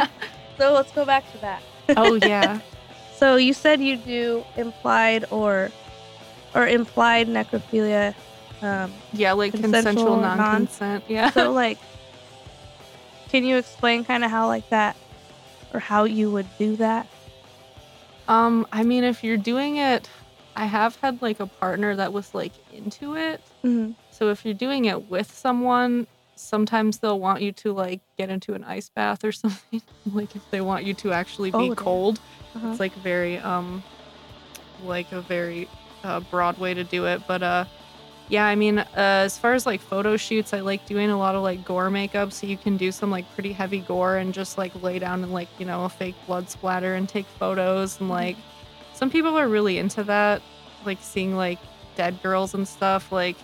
[0.04, 0.08] her.
[0.58, 1.62] So let's go back to that.
[1.96, 2.60] Oh yeah.
[3.16, 5.70] So you said you do implied or
[6.54, 8.14] or implied necrophilia.
[8.62, 11.04] Um, Yeah, like Consensual, consensual, non- non-consent.
[11.08, 11.30] Yeah.
[11.30, 11.78] so like,
[13.28, 14.96] can you explain kind of how like that,
[15.76, 17.06] or how you would do that?
[18.28, 20.08] Um, I mean, if you're doing it,
[20.56, 23.40] I have had like a partner that was like into it.
[23.62, 23.92] Mm-hmm.
[24.10, 28.54] So if you're doing it with someone, sometimes they'll want you to like get into
[28.54, 29.82] an ice bath or something.
[30.06, 32.18] like if they want you to actually be Oh, cold.
[32.56, 32.68] Uh-huh.
[32.70, 33.82] It's like very um
[34.84, 35.68] like a very
[36.04, 37.66] uh, broad way to do it, but uh
[38.28, 41.34] yeah, I mean, uh, as far as like photo shoots, I like doing a lot
[41.34, 44.58] of like gore makeup, so you can do some like pretty heavy gore and just
[44.58, 48.08] like lay down and like you know a fake blood splatter and take photos and
[48.08, 48.36] like
[48.94, 50.42] some people are really into that,
[50.84, 51.58] like seeing like
[51.96, 53.12] dead girls and stuff.
[53.12, 53.36] Like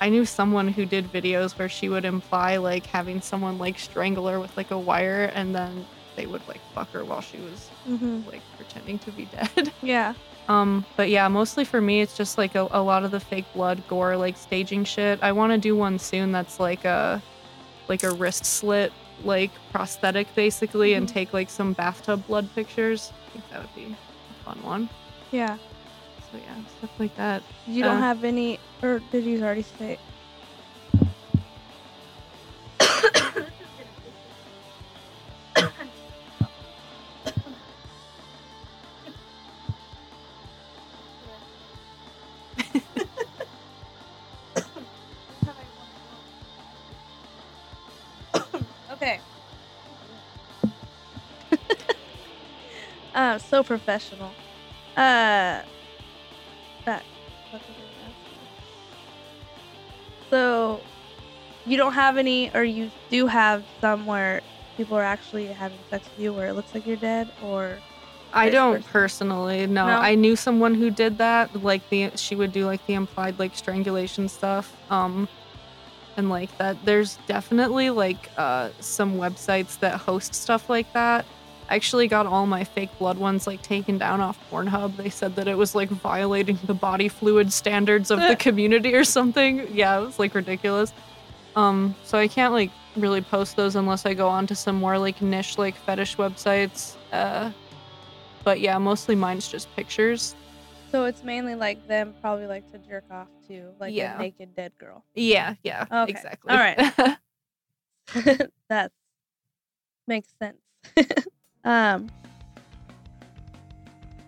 [0.00, 4.28] I knew someone who did videos where she would imply like having someone like strangle
[4.28, 5.84] her with like a wire and then
[6.16, 8.28] they would like fuck her while she was Mm-hmm.
[8.30, 9.24] like pretending to be
[9.56, 9.72] dead.
[9.82, 10.14] Yeah.
[10.50, 13.44] Um, but yeah, mostly for me, it's just like a, a lot of the fake
[13.54, 15.20] blood gore, like staging shit.
[15.22, 17.22] I want to do one soon that's like a
[17.88, 21.12] like a wrist slit, like prosthetic basically, and Mhm.
[21.12, 23.12] take like some bathtub blood pictures.
[23.28, 24.88] I think that would be a fun one.
[25.30, 25.56] Yeah.
[26.32, 27.44] So yeah, stuff like that.
[27.68, 29.98] You don't Uh, have any, or did you already say?
[53.50, 54.30] So professional.
[54.96, 55.60] Uh,
[56.84, 57.02] that.
[57.50, 58.38] what was I gonna ask you?
[60.30, 60.80] So,
[61.66, 64.40] you don't have any, or you do have some where
[64.76, 67.78] people are actually having sex with you where it looks like you're dead, or
[68.32, 68.88] I don't versa.
[68.88, 69.66] personally.
[69.66, 69.92] No, No?
[69.94, 71.62] I knew someone who did that.
[71.62, 74.74] Like the she would do like the implied like strangulation stuff.
[74.90, 75.28] Um,
[76.16, 76.76] and like that.
[76.84, 81.26] There's definitely like uh some websites that host stuff like that.
[81.70, 84.96] I actually got all my fake blood ones like taken down off Pornhub.
[84.96, 89.04] They said that it was like violating the body fluid standards of the community or
[89.04, 89.68] something.
[89.72, 90.92] Yeah, it was like ridiculous.
[91.54, 94.98] Um, so I can't like really post those unless I go on to some more
[94.98, 96.96] like niche like fetish websites.
[97.12, 97.52] Uh,
[98.42, 100.34] but yeah, mostly mine's just pictures.
[100.90, 104.16] So it's mainly like them probably like to jerk off to like Yeah.
[104.16, 105.04] a naked dead girl.
[105.14, 106.10] Yeah, yeah, Okay.
[106.10, 106.50] exactly.
[106.52, 107.18] All right.
[108.68, 108.90] that
[110.08, 110.56] makes sense.
[111.64, 112.10] Um,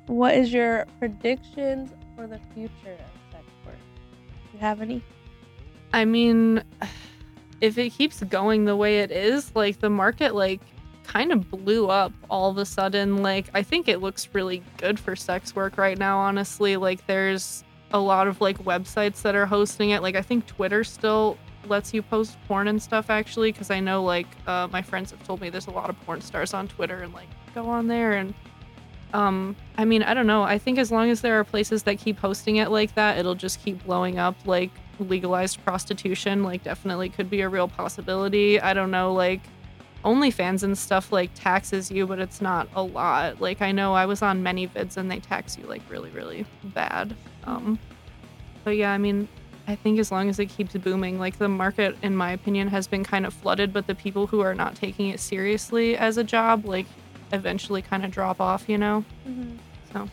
[0.06, 3.76] what is your predictions for the future of sex work?
[4.50, 5.02] Do you have any?
[5.92, 6.62] I mean,
[7.60, 10.60] if it keeps going the way it is, like the market like
[11.04, 13.22] kind of blew up all of a sudden.
[13.22, 16.76] Like I think it looks really good for sex work right now, honestly.
[16.76, 20.02] Like there's a lot of like websites that are hosting it.
[20.02, 21.36] Like I think Twitter still
[21.68, 25.22] lets you post porn and stuff actually because I know like uh, my friends have
[25.24, 28.12] told me there's a lot of porn stars on Twitter and like go on there
[28.12, 28.34] and
[29.14, 30.42] um I mean I don't know.
[30.42, 33.34] I think as long as there are places that keep hosting it like that it'll
[33.34, 38.60] just keep blowing up like legalized prostitution like definitely could be a real possibility.
[38.60, 39.40] I don't know like
[40.04, 43.40] OnlyFans and stuff like taxes you but it's not a lot.
[43.40, 47.14] Like I know I was on ManyVids and they tax you like really really bad.
[47.44, 47.78] Um
[48.64, 49.28] but yeah I mean
[49.68, 52.86] I think as long as it keeps booming, like the market, in my opinion, has
[52.88, 56.24] been kind of flooded, but the people who are not taking it seriously as a
[56.24, 56.86] job, like,
[57.32, 59.04] eventually kind of drop off, you know?
[59.26, 59.56] Mm-hmm.
[59.92, 60.08] So.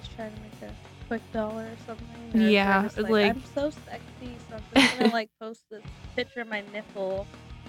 [0.00, 0.72] just trying to make a
[1.08, 2.40] quick dollar or something.
[2.42, 5.82] or Yeah, just like, like- I'm so sexy, so I'm just gonna like post this
[6.16, 7.26] picture of my nipple.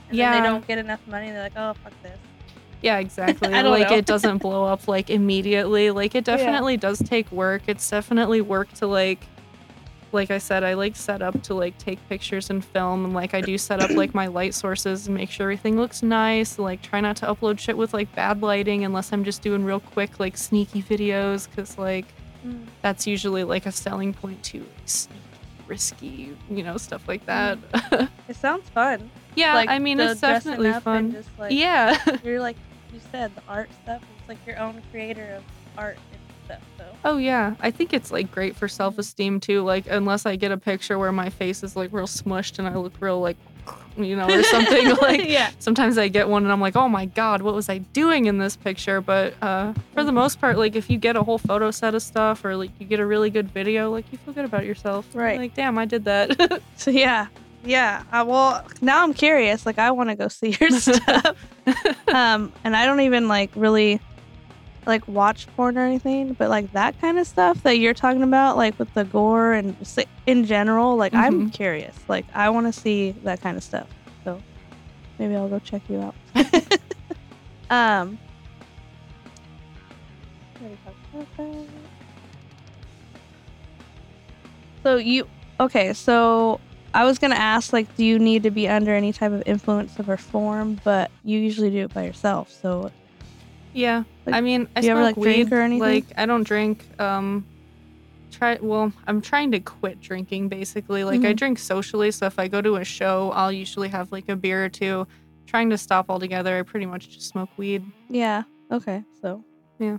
[0.09, 0.31] And Yeah.
[0.33, 1.31] then they don't get enough money.
[1.31, 2.17] They're like, oh fuck this.
[2.81, 3.47] Yeah, exactly.
[3.53, 5.89] I don't like, it doesn't blow up, like, immediately.
[5.89, 7.63] Like, it definitely does take work.
[7.67, 9.25] It's definitely work to, like,
[10.15, 13.35] like I said, I like set up to like take pictures and film and like
[13.35, 16.57] I do set up like my light sources and make sure everything looks nice.
[16.57, 19.79] Like try not to upload shit with like bad lighting unless I'm just doing real
[19.79, 22.05] quick like sneaky videos because like
[22.45, 22.67] Mm.
[22.83, 25.19] that's usually like a selling point to sneaky,
[25.65, 27.57] risky, you know, stuff like that.
[28.27, 29.09] It sounds fun.
[29.35, 31.11] yeah, like I mean it's definitely fun.
[31.11, 31.97] Just like yeah.
[32.23, 32.57] you're like
[32.93, 34.01] you said, the art stuff.
[34.19, 35.43] It's like your own creator of
[35.77, 35.97] art
[36.45, 36.59] stuff.
[36.77, 39.61] So Oh yeah, I think it's like great for self-esteem too.
[39.61, 42.75] Like unless I get a picture where my face is like real smushed and I
[42.75, 43.37] look real like
[43.97, 45.51] you know or something like yeah.
[45.59, 48.39] sometimes I get one and I'm like, "Oh my god, what was I doing in
[48.39, 51.71] this picture?" But uh for the most part like if you get a whole photo
[51.71, 54.45] set of stuff or like you get a really good video, like you feel good
[54.45, 55.07] about yourself.
[55.13, 55.37] Right.
[55.37, 57.27] Like, "Damn, I did that." So yeah,
[57.63, 58.03] yeah.
[58.11, 59.65] Uh, well, now I'm curious.
[59.65, 61.37] Like, I want to go see your stuff.
[62.07, 63.99] um, and I don't even like really
[64.85, 68.57] like watch porn or anything, but like that kind of stuff that you're talking about,
[68.57, 71.95] like with the gore and just like, in general, like I'm curious.
[72.07, 73.87] Like, I want to see that kind of stuff.
[74.23, 74.41] So
[75.17, 76.15] maybe I'll go check you out.
[77.69, 78.17] um.
[80.61, 81.67] already talked about that.
[84.83, 85.27] So you
[85.59, 85.93] okay?
[85.93, 86.59] So
[86.93, 89.95] I was gonna ask, like, do you need to be under any type of influence
[89.95, 90.79] to perform?
[90.83, 92.51] But you usually do it by yourself.
[92.51, 92.91] So
[93.75, 94.03] yeah.
[94.25, 95.55] Like, I mean, I do you ever, smoke like, drink weed.
[95.55, 95.79] or anything?
[95.87, 97.45] Like I don't drink um
[98.31, 101.03] try well, I'm trying to quit drinking basically.
[101.03, 101.37] Like I Mhm.
[101.37, 104.65] drink socially, so if I go to a show, I'll usually have like a beer
[104.65, 105.07] or two.
[105.45, 107.85] Trying to stop altogether, I pretty much just smoke weed.
[108.09, 109.03] yeah, okay.
[109.21, 109.45] So
[109.79, 109.97] Yeah.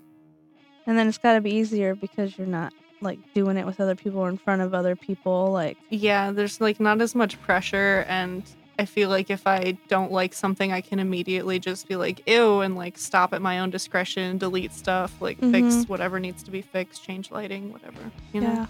[0.87, 3.95] and then it's got to be easier because you're not like doing it with other
[3.95, 5.53] people or in front of other people.
[5.53, 8.43] Like Yeah, there's like not as much pressure and
[8.79, 12.61] I feel like if I don't like something, I can immediately just be like, ew,
[12.61, 15.89] and like stop at my own discretion, delete stuff, like fix Mhm.
[15.89, 18.11] whatever needs to be fixed, change lighting, whatever.
[18.35, 18.53] You know?
[18.53, 18.67] yeah,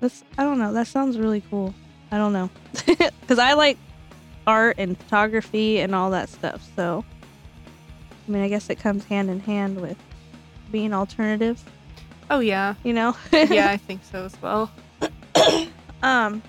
[0.00, 0.72] that's I don't know.
[0.72, 1.74] That sounds really cool.
[2.12, 2.48] I don't know
[2.86, 3.76] because I like
[4.46, 6.62] art and photography and all that stuff.
[6.76, 7.04] So
[8.26, 9.96] I mean, I guess it comes hand in hand with
[10.70, 11.60] being alternative.
[12.30, 12.74] Oh yeah.
[12.84, 13.16] You know?
[13.32, 14.70] Yeah, I think so as well.
[16.00, 16.42] Um,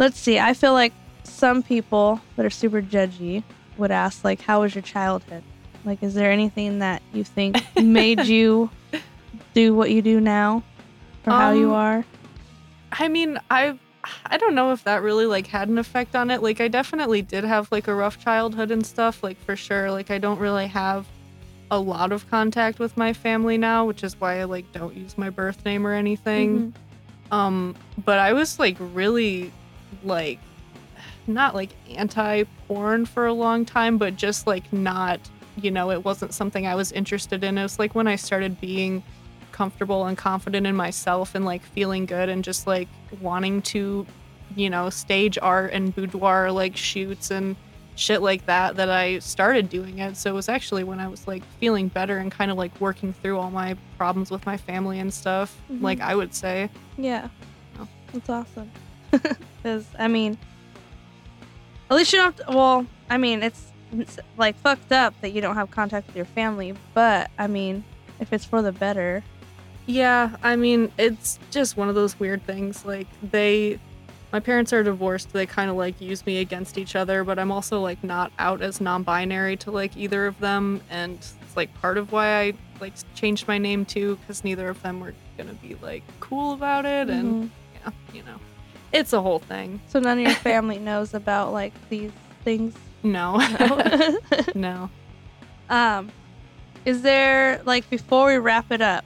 [0.00, 0.40] let's see.
[0.40, 3.44] I feel like some people that are super judgy
[3.76, 5.44] would ask, like, "How was your childhood?
[5.84, 8.70] Like, is there anything that you think made you
[9.54, 10.64] do what you do now,
[11.26, 12.04] or how you Um, are?"
[12.92, 13.78] I mean, I
[14.26, 16.42] I don't know if that really like had an effect on it.
[16.42, 19.90] Like I definitely did have like a rough childhood and stuff, like for sure.
[19.90, 21.06] Like I don't really have
[21.70, 25.16] a lot of contact with my family now, which is why I like don't use
[25.16, 26.72] my birth name or anything.
[27.30, 29.52] Um but I was like really
[30.04, 30.38] like
[31.26, 35.20] not like anti porn for a long time, but just like not,
[35.60, 37.58] you know, it wasn't something I was interested in.
[37.58, 39.02] It was like when I started being
[39.52, 42.88] comfortable and confident in myself and like feeling good and just like
[43.20, 44.06] wanting to,
[44.56, 47.56] you know, stage art and boudoir like shoots and
[47.96, 50.16] shit like that that I started doing it.
[50.16, 53.12] So it was actually when I was like feeling better and kind of like working
[53.12, 55.82] through all my problems with my family and stuff, Mhm.
[55.82, 56.70] like I would say.
[56.96, 57.28] Yeah,
[57.78, 57.86] Oh.
[58.14, 58.70] that's awesome.
[59.62, 60.38] Because I mean,
[61.90, 62.36] at least you don't.
[62.36, 66.06] Have to, well, I mean, it's, it's like fucked up that you don't have contact
[66.06, 67.84] with your family, but I mean,
[68.20, 69.22] if it's for the better,
[69.86, 72.84] Yeah, I mean, it's just one of those weird things.
[72.84, 73.78] Like, they,
[74.32, 75.32] my parents are divorced.
[75.32, 78.62] They kind of like use me against each other, but I'm also like not out
[78.62, 80.80] as non binary to like either of them.
[80.90, 84.80] And it's like part of why I like changed my name too, because neither of
[84.82, 87.10] them were gonna be like cool about it.
[87.10, 87.50] And Mhm.
[87.84, 88.38] yeah, you know,
[88.92, 89.80] it's a whole thing.
[89.88, 92.12] So none of your family knows about like these
[92.44, 92.74] things.
[93.02, 94.18] No, No?
[94.54, 94.90] no.
[95.68, 96.10] um,
[96.84, 99.04] is there like before we wrap it up?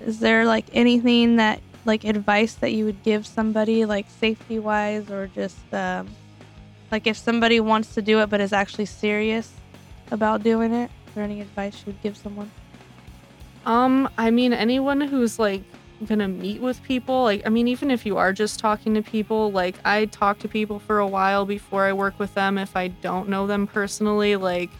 [0.00, 5.10] Is there like anything that like advice that you would give somebody like safety wise
[5.10, 6.08] or just um,
[6.90, 9.52] like if somebody wants to do it but is actually serious
[10.10, 10.90] about doing it?
[11.08, 12.50] Is there any advice you would give someone?
[13.64, 15.62] Um, I mean, anyone who's like
[16.06, 19.50] gonna meet with people, like, I mean, even if you are just talking to people,
[19.52, 22.88] like, I talk to people for a while before I work with them if I
[22.88, 24.36] don't know them personally.
[24.36, 24.70] Like,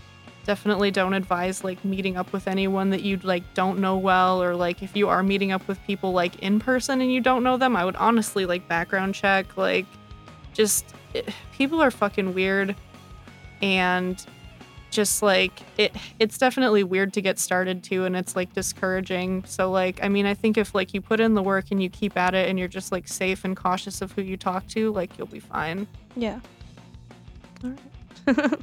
[0.45, 4.57] definitely don't advise like meeting up with anyone that you like don't know well, or
[4.57, 7.57] like if you are meeting up with people like in person and you don't know
[7.57, 9.57] them, I would honestly like background check.
[9.57, 9.87] Like,
[10.53, 12.75] just it, people are fucking weird,
[13.61, 14.25] and
[14.93, 19.71] just like it it's definitely weird to get started too and it's like discouraging so
[19.71, 22.17] like i mean i think if like you put in the work and you keep
[22.17, 25.17] at it and you're just like safe and cautious of who you talk to like
[25.19, 26.39] you'll be fine Yeah.
[27.65, 27.71] All
[28.27, 28.59] right.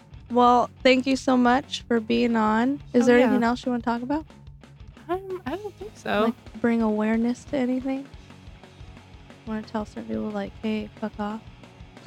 [0.30, 2.80] well, thank you so much for being on.
[2.92, 3.24] Is Oh, there yeah.
[3.26, 4.26] anything else you want to talk about?
[5.08, 8.06] um, i don't think so Like bring awareness to anything?
[9.46, 11.40] Want to tell certain people like, hey, fuck off?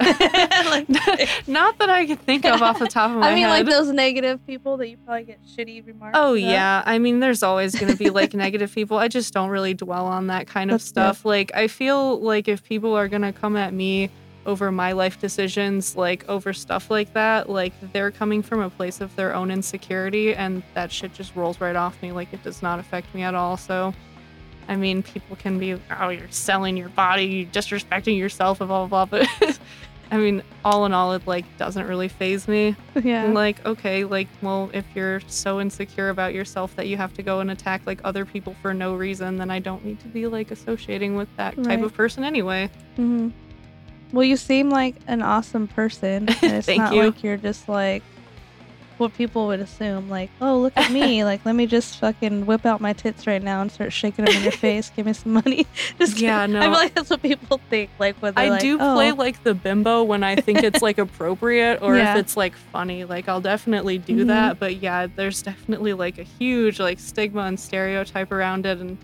[0.00, 0.88] like,
[1.48, 3.32] not that i can think of off the top of my head.
[3.32, 6.16] I mean, head like those negative people that you probably get shitty remarks.
[6.18, 6.36] Oh about.
[6.36, 8.98] yeah, I mean, there's always going to be like negative people.
[8.98, 10.88] I just don't really dwell on that kind of That's good.
[10.88, 11.24] stuff.
[11.24, 14.10] Like, I feel like if people are going to come at me
[14.44, 19.00] over my life decisions, like over stuff like that, like they're coming from a place
[19.00, 22.12] of their own insecurity, and that shit just rolls right off me.
[22.12, 23.56] Like, it does not affect me at all.
[23.56, 23.94] So,
[24.68, 28.86] I mean, people can be, oh, you're selling your body, you're disrespecting yourself, and blah
[28.86, 29.26] blah blah.
[29.40, 29.58] But
[30.10, 32.76] I mean, all in all, it like doesn't really phase me.
[33.02, 33.24] Yeah.
[33.24, 37.22] And, like okay like well if you're so insecure about yourself that you have to
[37.22, 40.26] go and attack like other people for no reason then i don't need to be
[40.26, 43.30] like associating with that type of person anyway hmm
[44.12, 46.28] Well, you seem like an awesome person.
[46.42, 47.04] It's Thank not you.
[47.04, 48.02] like you're just like
[49.02, 50.08] what people would assume.
[50.08, 51.22] Like, oh, look at me.
[51.30, 54.34] like, let me just fucking whip out my tits right now and start shaking them
[54.34, 54.90] in your face.
[54.96, 55.66] Give me some money.
[55.98, 56.28] just kidding.
[56.28, 57.90] Yeah, I feel like that's what people think.
[57.98, 60.96] Like, when i like, do oh, play like the bimbo when i think it's like
[60.98, 62.12] appropriate or Yeah.
[62.14, 64.28] if it's like funny like i'll definitely do Mhm.
[64.28, 68.96] that but yeah there's definitely like a huge like stigma and stereotype around it and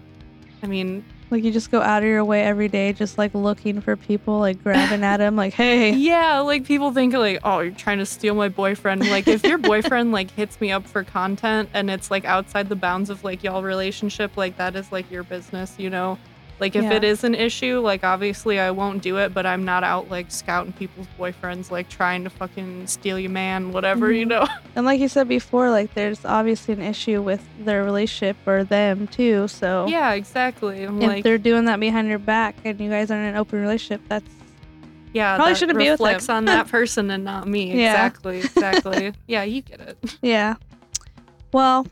[0.63, 3.81] i mean like you just go out of your way every day, just like looking
[3.81, 7.73] for people, like grabbing at them, like, hey, Yeah, like people think like, oh, you're
[7.73, 9.09] trying to steal my boyfriend.
[9.09, 12.77] Like if your boyfriend like hits me up for content and it's like outside the
[12.77, 16.19] bounds of like y'all relationship, like that is like your business, you know?
[16.61, 16.95] Like if Yeah.
[16.95, 20.31] it is an issue, like obviously I won't do it, but I'm not out like
[20.31, 24.29] scouting people's boyfriends, like trying to fucking steal your man, whatever, you Mhm.
[24.31, 24.47] know?
[24.77, 29.07] And like you said before, like there's obviously an issue with their relationship or them
[29.07, 29.47] too.
[29.49, 30.83] So yeah, exactly.
[30.85, 33.37] I'm if like, they're doing that behind your back and you guys are in an
[33.37, 34.27] open relationship, that's
[35.13, 36.37] yeah, probably that shouldn't be with reflects them.
[36.37, 37.73] on that person and not me.
[37.81, 37.91] Yeah.
[38.07, 39.13] Exactly, exactly.
[39.27, 39.97] yeah, you get it.
[40.23, 40.57] yeah.
[41.53, 41.87] Well,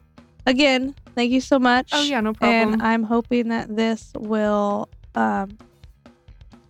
[0.44, 1.90] again, thank you so much.
[1.92, 2.74] Oh yeah, no problem.
[2.74, 5.58] And I'm hoping that this will, um,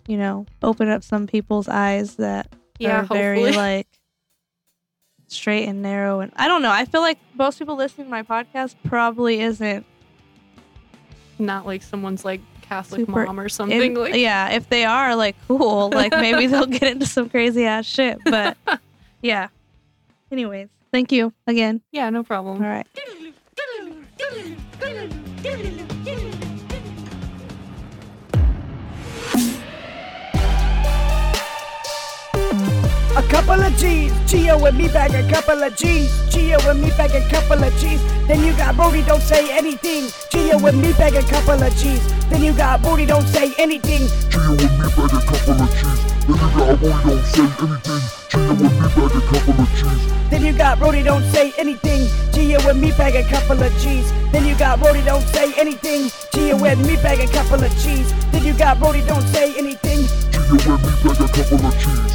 [0.06, 3.88] you know, open up some people's eyes that yeah, are very like
[5.26, 6.20] straight and narrow.
[6.20, 6.70] And I don't know.
[6.70, 9.84] I feel like most people listening to my podcast probably isn't
[11.38, 13.94] not like someone's like Catholic Super mom or in- something.
[13.94, 17.84] like yeah, if they are like cool, like maybe they'll get into some crazy ass
[17.84, 18.18] shit.
[18.24, 18.56] But
[19.22, 19.48] yeah.
[20.30, 21.82] Anyways, thank you again.
[21.92, 22.60] yeah, no problem.
[22.60, 22.86] right.
[24.18, 24.24] A
[33.28, 37.10] couple of G's, Gio with me bag a couple of G's, Gio with me bag
[37.10, 38.00] a couple of G's.
[38.26, 40.04] Then you got Brody, don't say anything.
[40.30, 42.16] Gio with me bag a couple of G's.
[42.28, 44.08] Then you got Booty, don't say anything.
[44.30, 46.26] Chia with me bag a couple of cheese.
[46.26, 48.25] Then you got boy don't say anything.
[48.56, 50.30] Chia with me bag a couple of cheese.
[50.30, 52.02] Then you got Brody, don't say anything.
[52.32, 54.12] Gio with me bag a couple of G's.
[54.32, 56.04] Then you got Brody, don't say anything.
[56.32, 58.12] Gio with me bag a couple of G's.
[58.30, 60.06] Then you got Brody, don't say anything.
[60.32, 62.14] Chia with me bag a couple of cheese.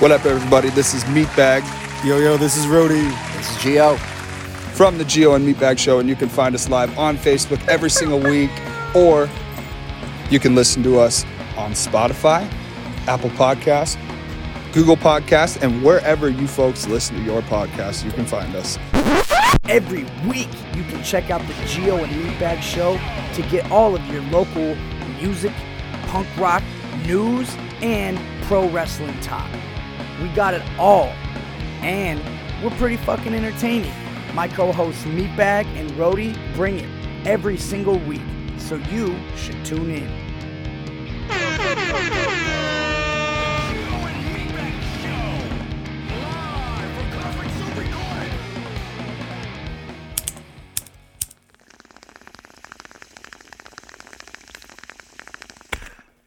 [0.00, 0.70] What up, everybody?
[0.70, 1.62] This is Meatbag
[2.04, 3.00] Yo, yo, this is Rody.
[3.00, 3.98] This is Gio.
[4.74, 7.88] from the Gio and Meatbag Show, and you can find us live on Facebook every
[7.88, 8.50] single week,
[8.94, 9.26] or
[10.28, 11.24] you can listen to us
[11.56, 12.46] on Spotify,
[13.06, 13.96] Apple Podcasts,
[14.72, 18.78] Google Podcasts, and wherever you folks listen to your podcasts, you can find us.
[19.68, 22.98] Every week, you can check out the Gio and Meatbag Show
[23.34, 24.74] to get all of your local
[25.20, 25.52] music,
[26.08, 26.62] punk rock,
[27.06, 29.50] news, and pro wrestling talk.
[30.20, 31.12] We got it all.
[31.82, 32.20] And
[32.62, 33.92] we're pretty fucking entertaining.
[34.34, 36.88] My co hosts Meatbag and Rody bring it
[37.26, 38.22] every single week,
[38.58, 40.23] so you should tune in.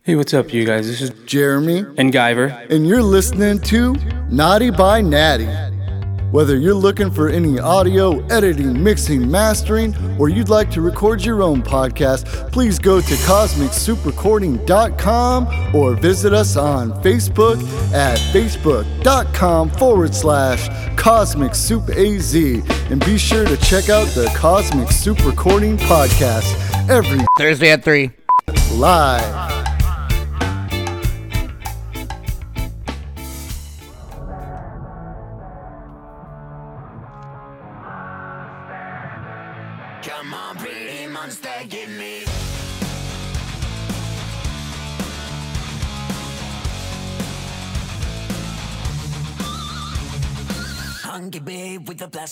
[0.07, 0.87] Hey, what's up, you guys?
[0.87, 2.69] This is Jeremy, and Guyver.
[2.69, 3.93] and you're listening to
[4.29, 5.49] Naughty by Natty.
[6.31, 11.43] Whether you're looking for any audio, editing, mixing, mastering, or you'd like to record your
[11.43, 17.61] own podcast, please go to CosmicSoup.Recording.com or visit us on Facebook
[17.93, 22.33] at Facebook.com forward slash Cosmic Soup AZ.
[22.33, 26.55] And be sure to check out the Cosmic Soup Recording Podcast
[26.89, 28.09] every Thursday at 3.
[28.71, 29.46] live.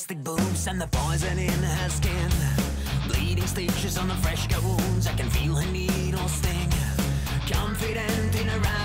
[0.08, 2.30] Plastic boobs and the poison in her skin.
[3.08, 6.70] Bleeding stitches on the fresh wounds, I can feel her needle sting.
[7.50, 8.85] Confident in her riding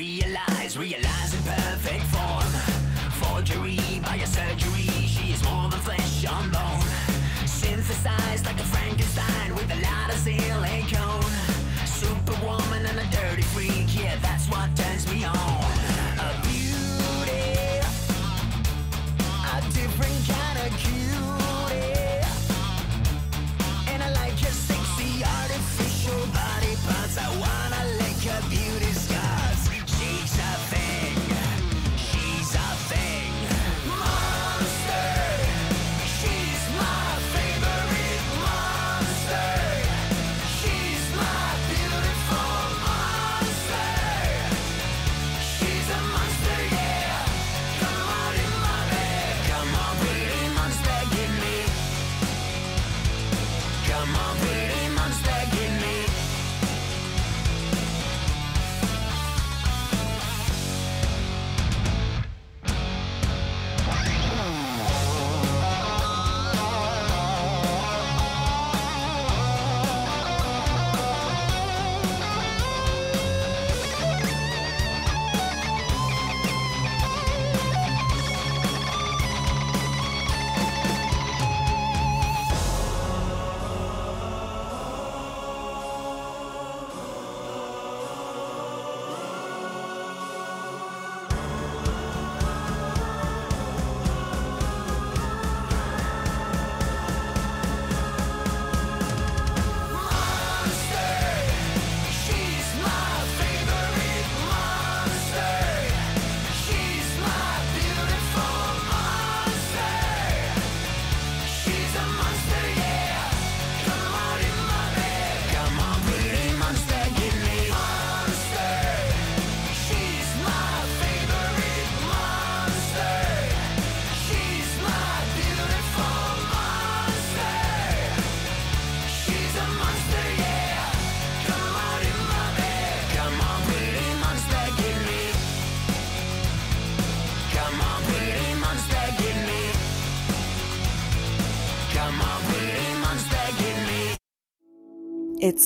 [0.00, 2.52] realize, realize in perfect form.
[3.20, 7.46] Forgery by a surgery, she is more than flesh on bone.
[7.46, 8.59] Synthesized like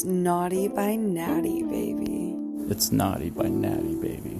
[0.04, 2.36] It's Naughty by Natty, baby.
[2.68, 4.38] It's Naughty by Natty Baby.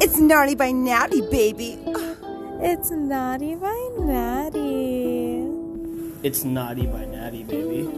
[0.00, 1.78] It's Gnarly by Natty, baby.
[2.60, 5.46] It's Naughty by Natty.
[6.24, 7.88] It's Naughty by Natty, baby.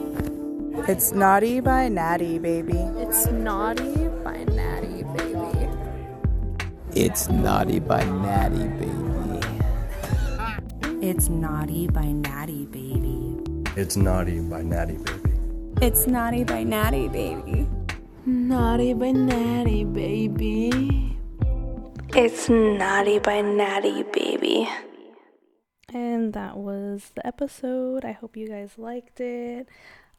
[0.89, 2.77] It's Naughty by Natty, baby.
[2.77, 5.71] It's Naughty by Natty, baby.
[6.93, 9.41] It's Naughty by Natty, baby.
[11.01, 13.39] It's Naughty by Natty, baby.
[13.75, 15.30] It's Naughty by Natty, baby.
[15.83, 17.67] It's Naughty by Natty, baby.
[18.27, 21.17] Naughty by Natty, baby.
[22.15, 24.69] It's Naughty by Natty, baby.
[25.89, 28.05] And that was the episode.
[28.05, 29.69] I hope you guys liked it.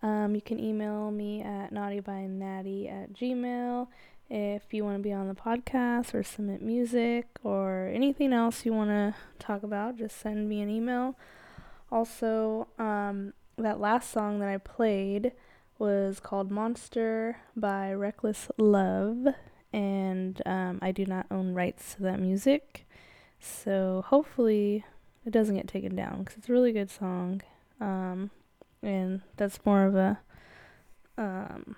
[0.01, 3.88] Um, you can email me at naughtybynatty at gmail
[4.32, 8.74] if you want to be on the podcast or submit music or anything else you
[8.74, 9.97] want to talk about.
[9.97, 11.16] Just send me an email.
[11.91, 15.34] Also, um, that last song that I played
[15.82, 19.26] was called Monster by Reckless Love,
[19.74, 22.88] and um, I do not own rights to that music.
[23.40, 24.86] So hopefully
[25.26, 27.42] it doesn't get taken down because it's a really good song.
[27.80, 28.30] Um,
[28.84, 30.20] and that's more of a,
[31.18, 31.76] um,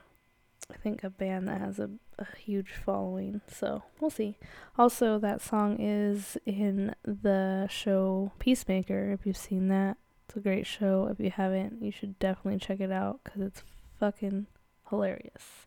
[0.69, 1.89] I think a band that has a,
[2.19, 3.39] a huge following.
[3.47, 4.37] So we'll see.
[4.77, 9.13] Also, that song is in the show Peacemaker.
[9.13, 9.95] If you've seen that,
[10.27, 11.07] it's a great show.
[11.09, 13.63] If you haven't, you should definitely check it out because it's
[14.03, 14.47] fucking
[14.89, 15.65] hilarious.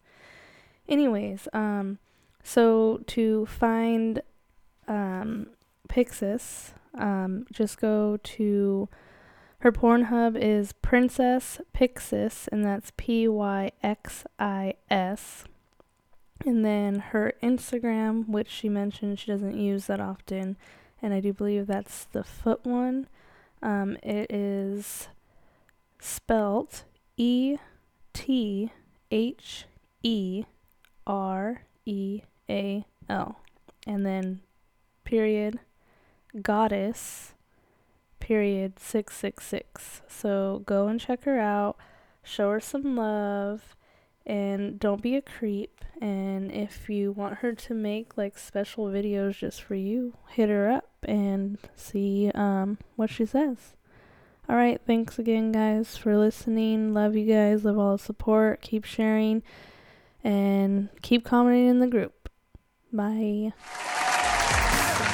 [0.87, 1.97] Anyways, um,
[2.45, 4.21] so to find
[4.87, 5.47] um,
[5.89, 8.91] Pyxis, um, just go to
[9.61, 15.45] her Pornhub is Princess Pyxis, and that's P Y X I S.
[16.45, 20.59] And then her Instagram, which she mentioned she doesn't use that often,
[21.01, 23.09] and I do believe that's the foot one.
[23.63, 25.09] Um, it is
[25.99, 26.85] spelt
[27.17, 27.57] E
[28.27, 28.73] T
[29.13, 29.67] H
[30.03, 30.45] E
[31.07, 33.39] R E A L.
[33.87, 34.41] And then
[35.05, 35.61] period
[36.43, 37.35] goddess
[38.19, 40.03] period 666.
[40.09, 41.77] So go and check her out,
[42.25, 43.77] show her some love,
[44.27, 45.85] and don't be a creep.
[46.01, 50.69] And if you want her to make like special videos just for you, hit her
[50.69, 53.76] up and see um, what she says.
[54.49, 56.95] All right, thanks again, guys, for listening.
[56.95, 57.65] Love you guys.
[57.65, 58.61] Love all the support.
[58.61, 59.43] Keep sharing
[60.23, 62.29] and keep commenting in the group.
[62.93, 63.53] Bye.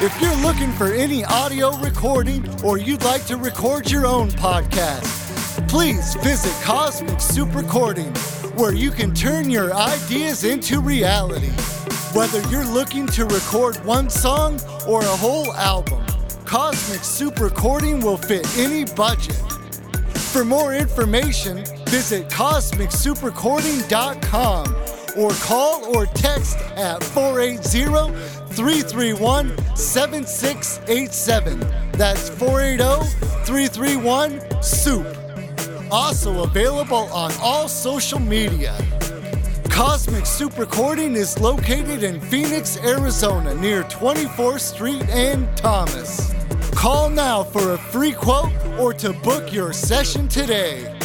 [0.00, 5.66] If you're looking for any audio recording or you'd like to record your own podcast,
[5.68, 8.12] please visit Cosmic Soup Recording,
[8.56, 11.52] where you can turn your ideas into reality.
[12.14, 16.01] Whether you're looking to record one song or a whole album,
[16.52, 19.40] Cosmic Soup Recording will fit any budget.
[20.18, 24.76] For more information, visit CosmicSoupreCording.com
[25.16, 27.64] or call or text at 480
[28.54, 31.58] 331 7687.
[31.92, 33.08] That's 480
[33.46, 35.06] 331 SOUP.
[35.90, 38.76] Also available on all social media.
[39.72, 46.34] Cosmic Soup Recording is located in Phoenix, Arizona, near 24th Street and Thomas.
[46.72, 51.01] Call now for a free quote or to book your session today.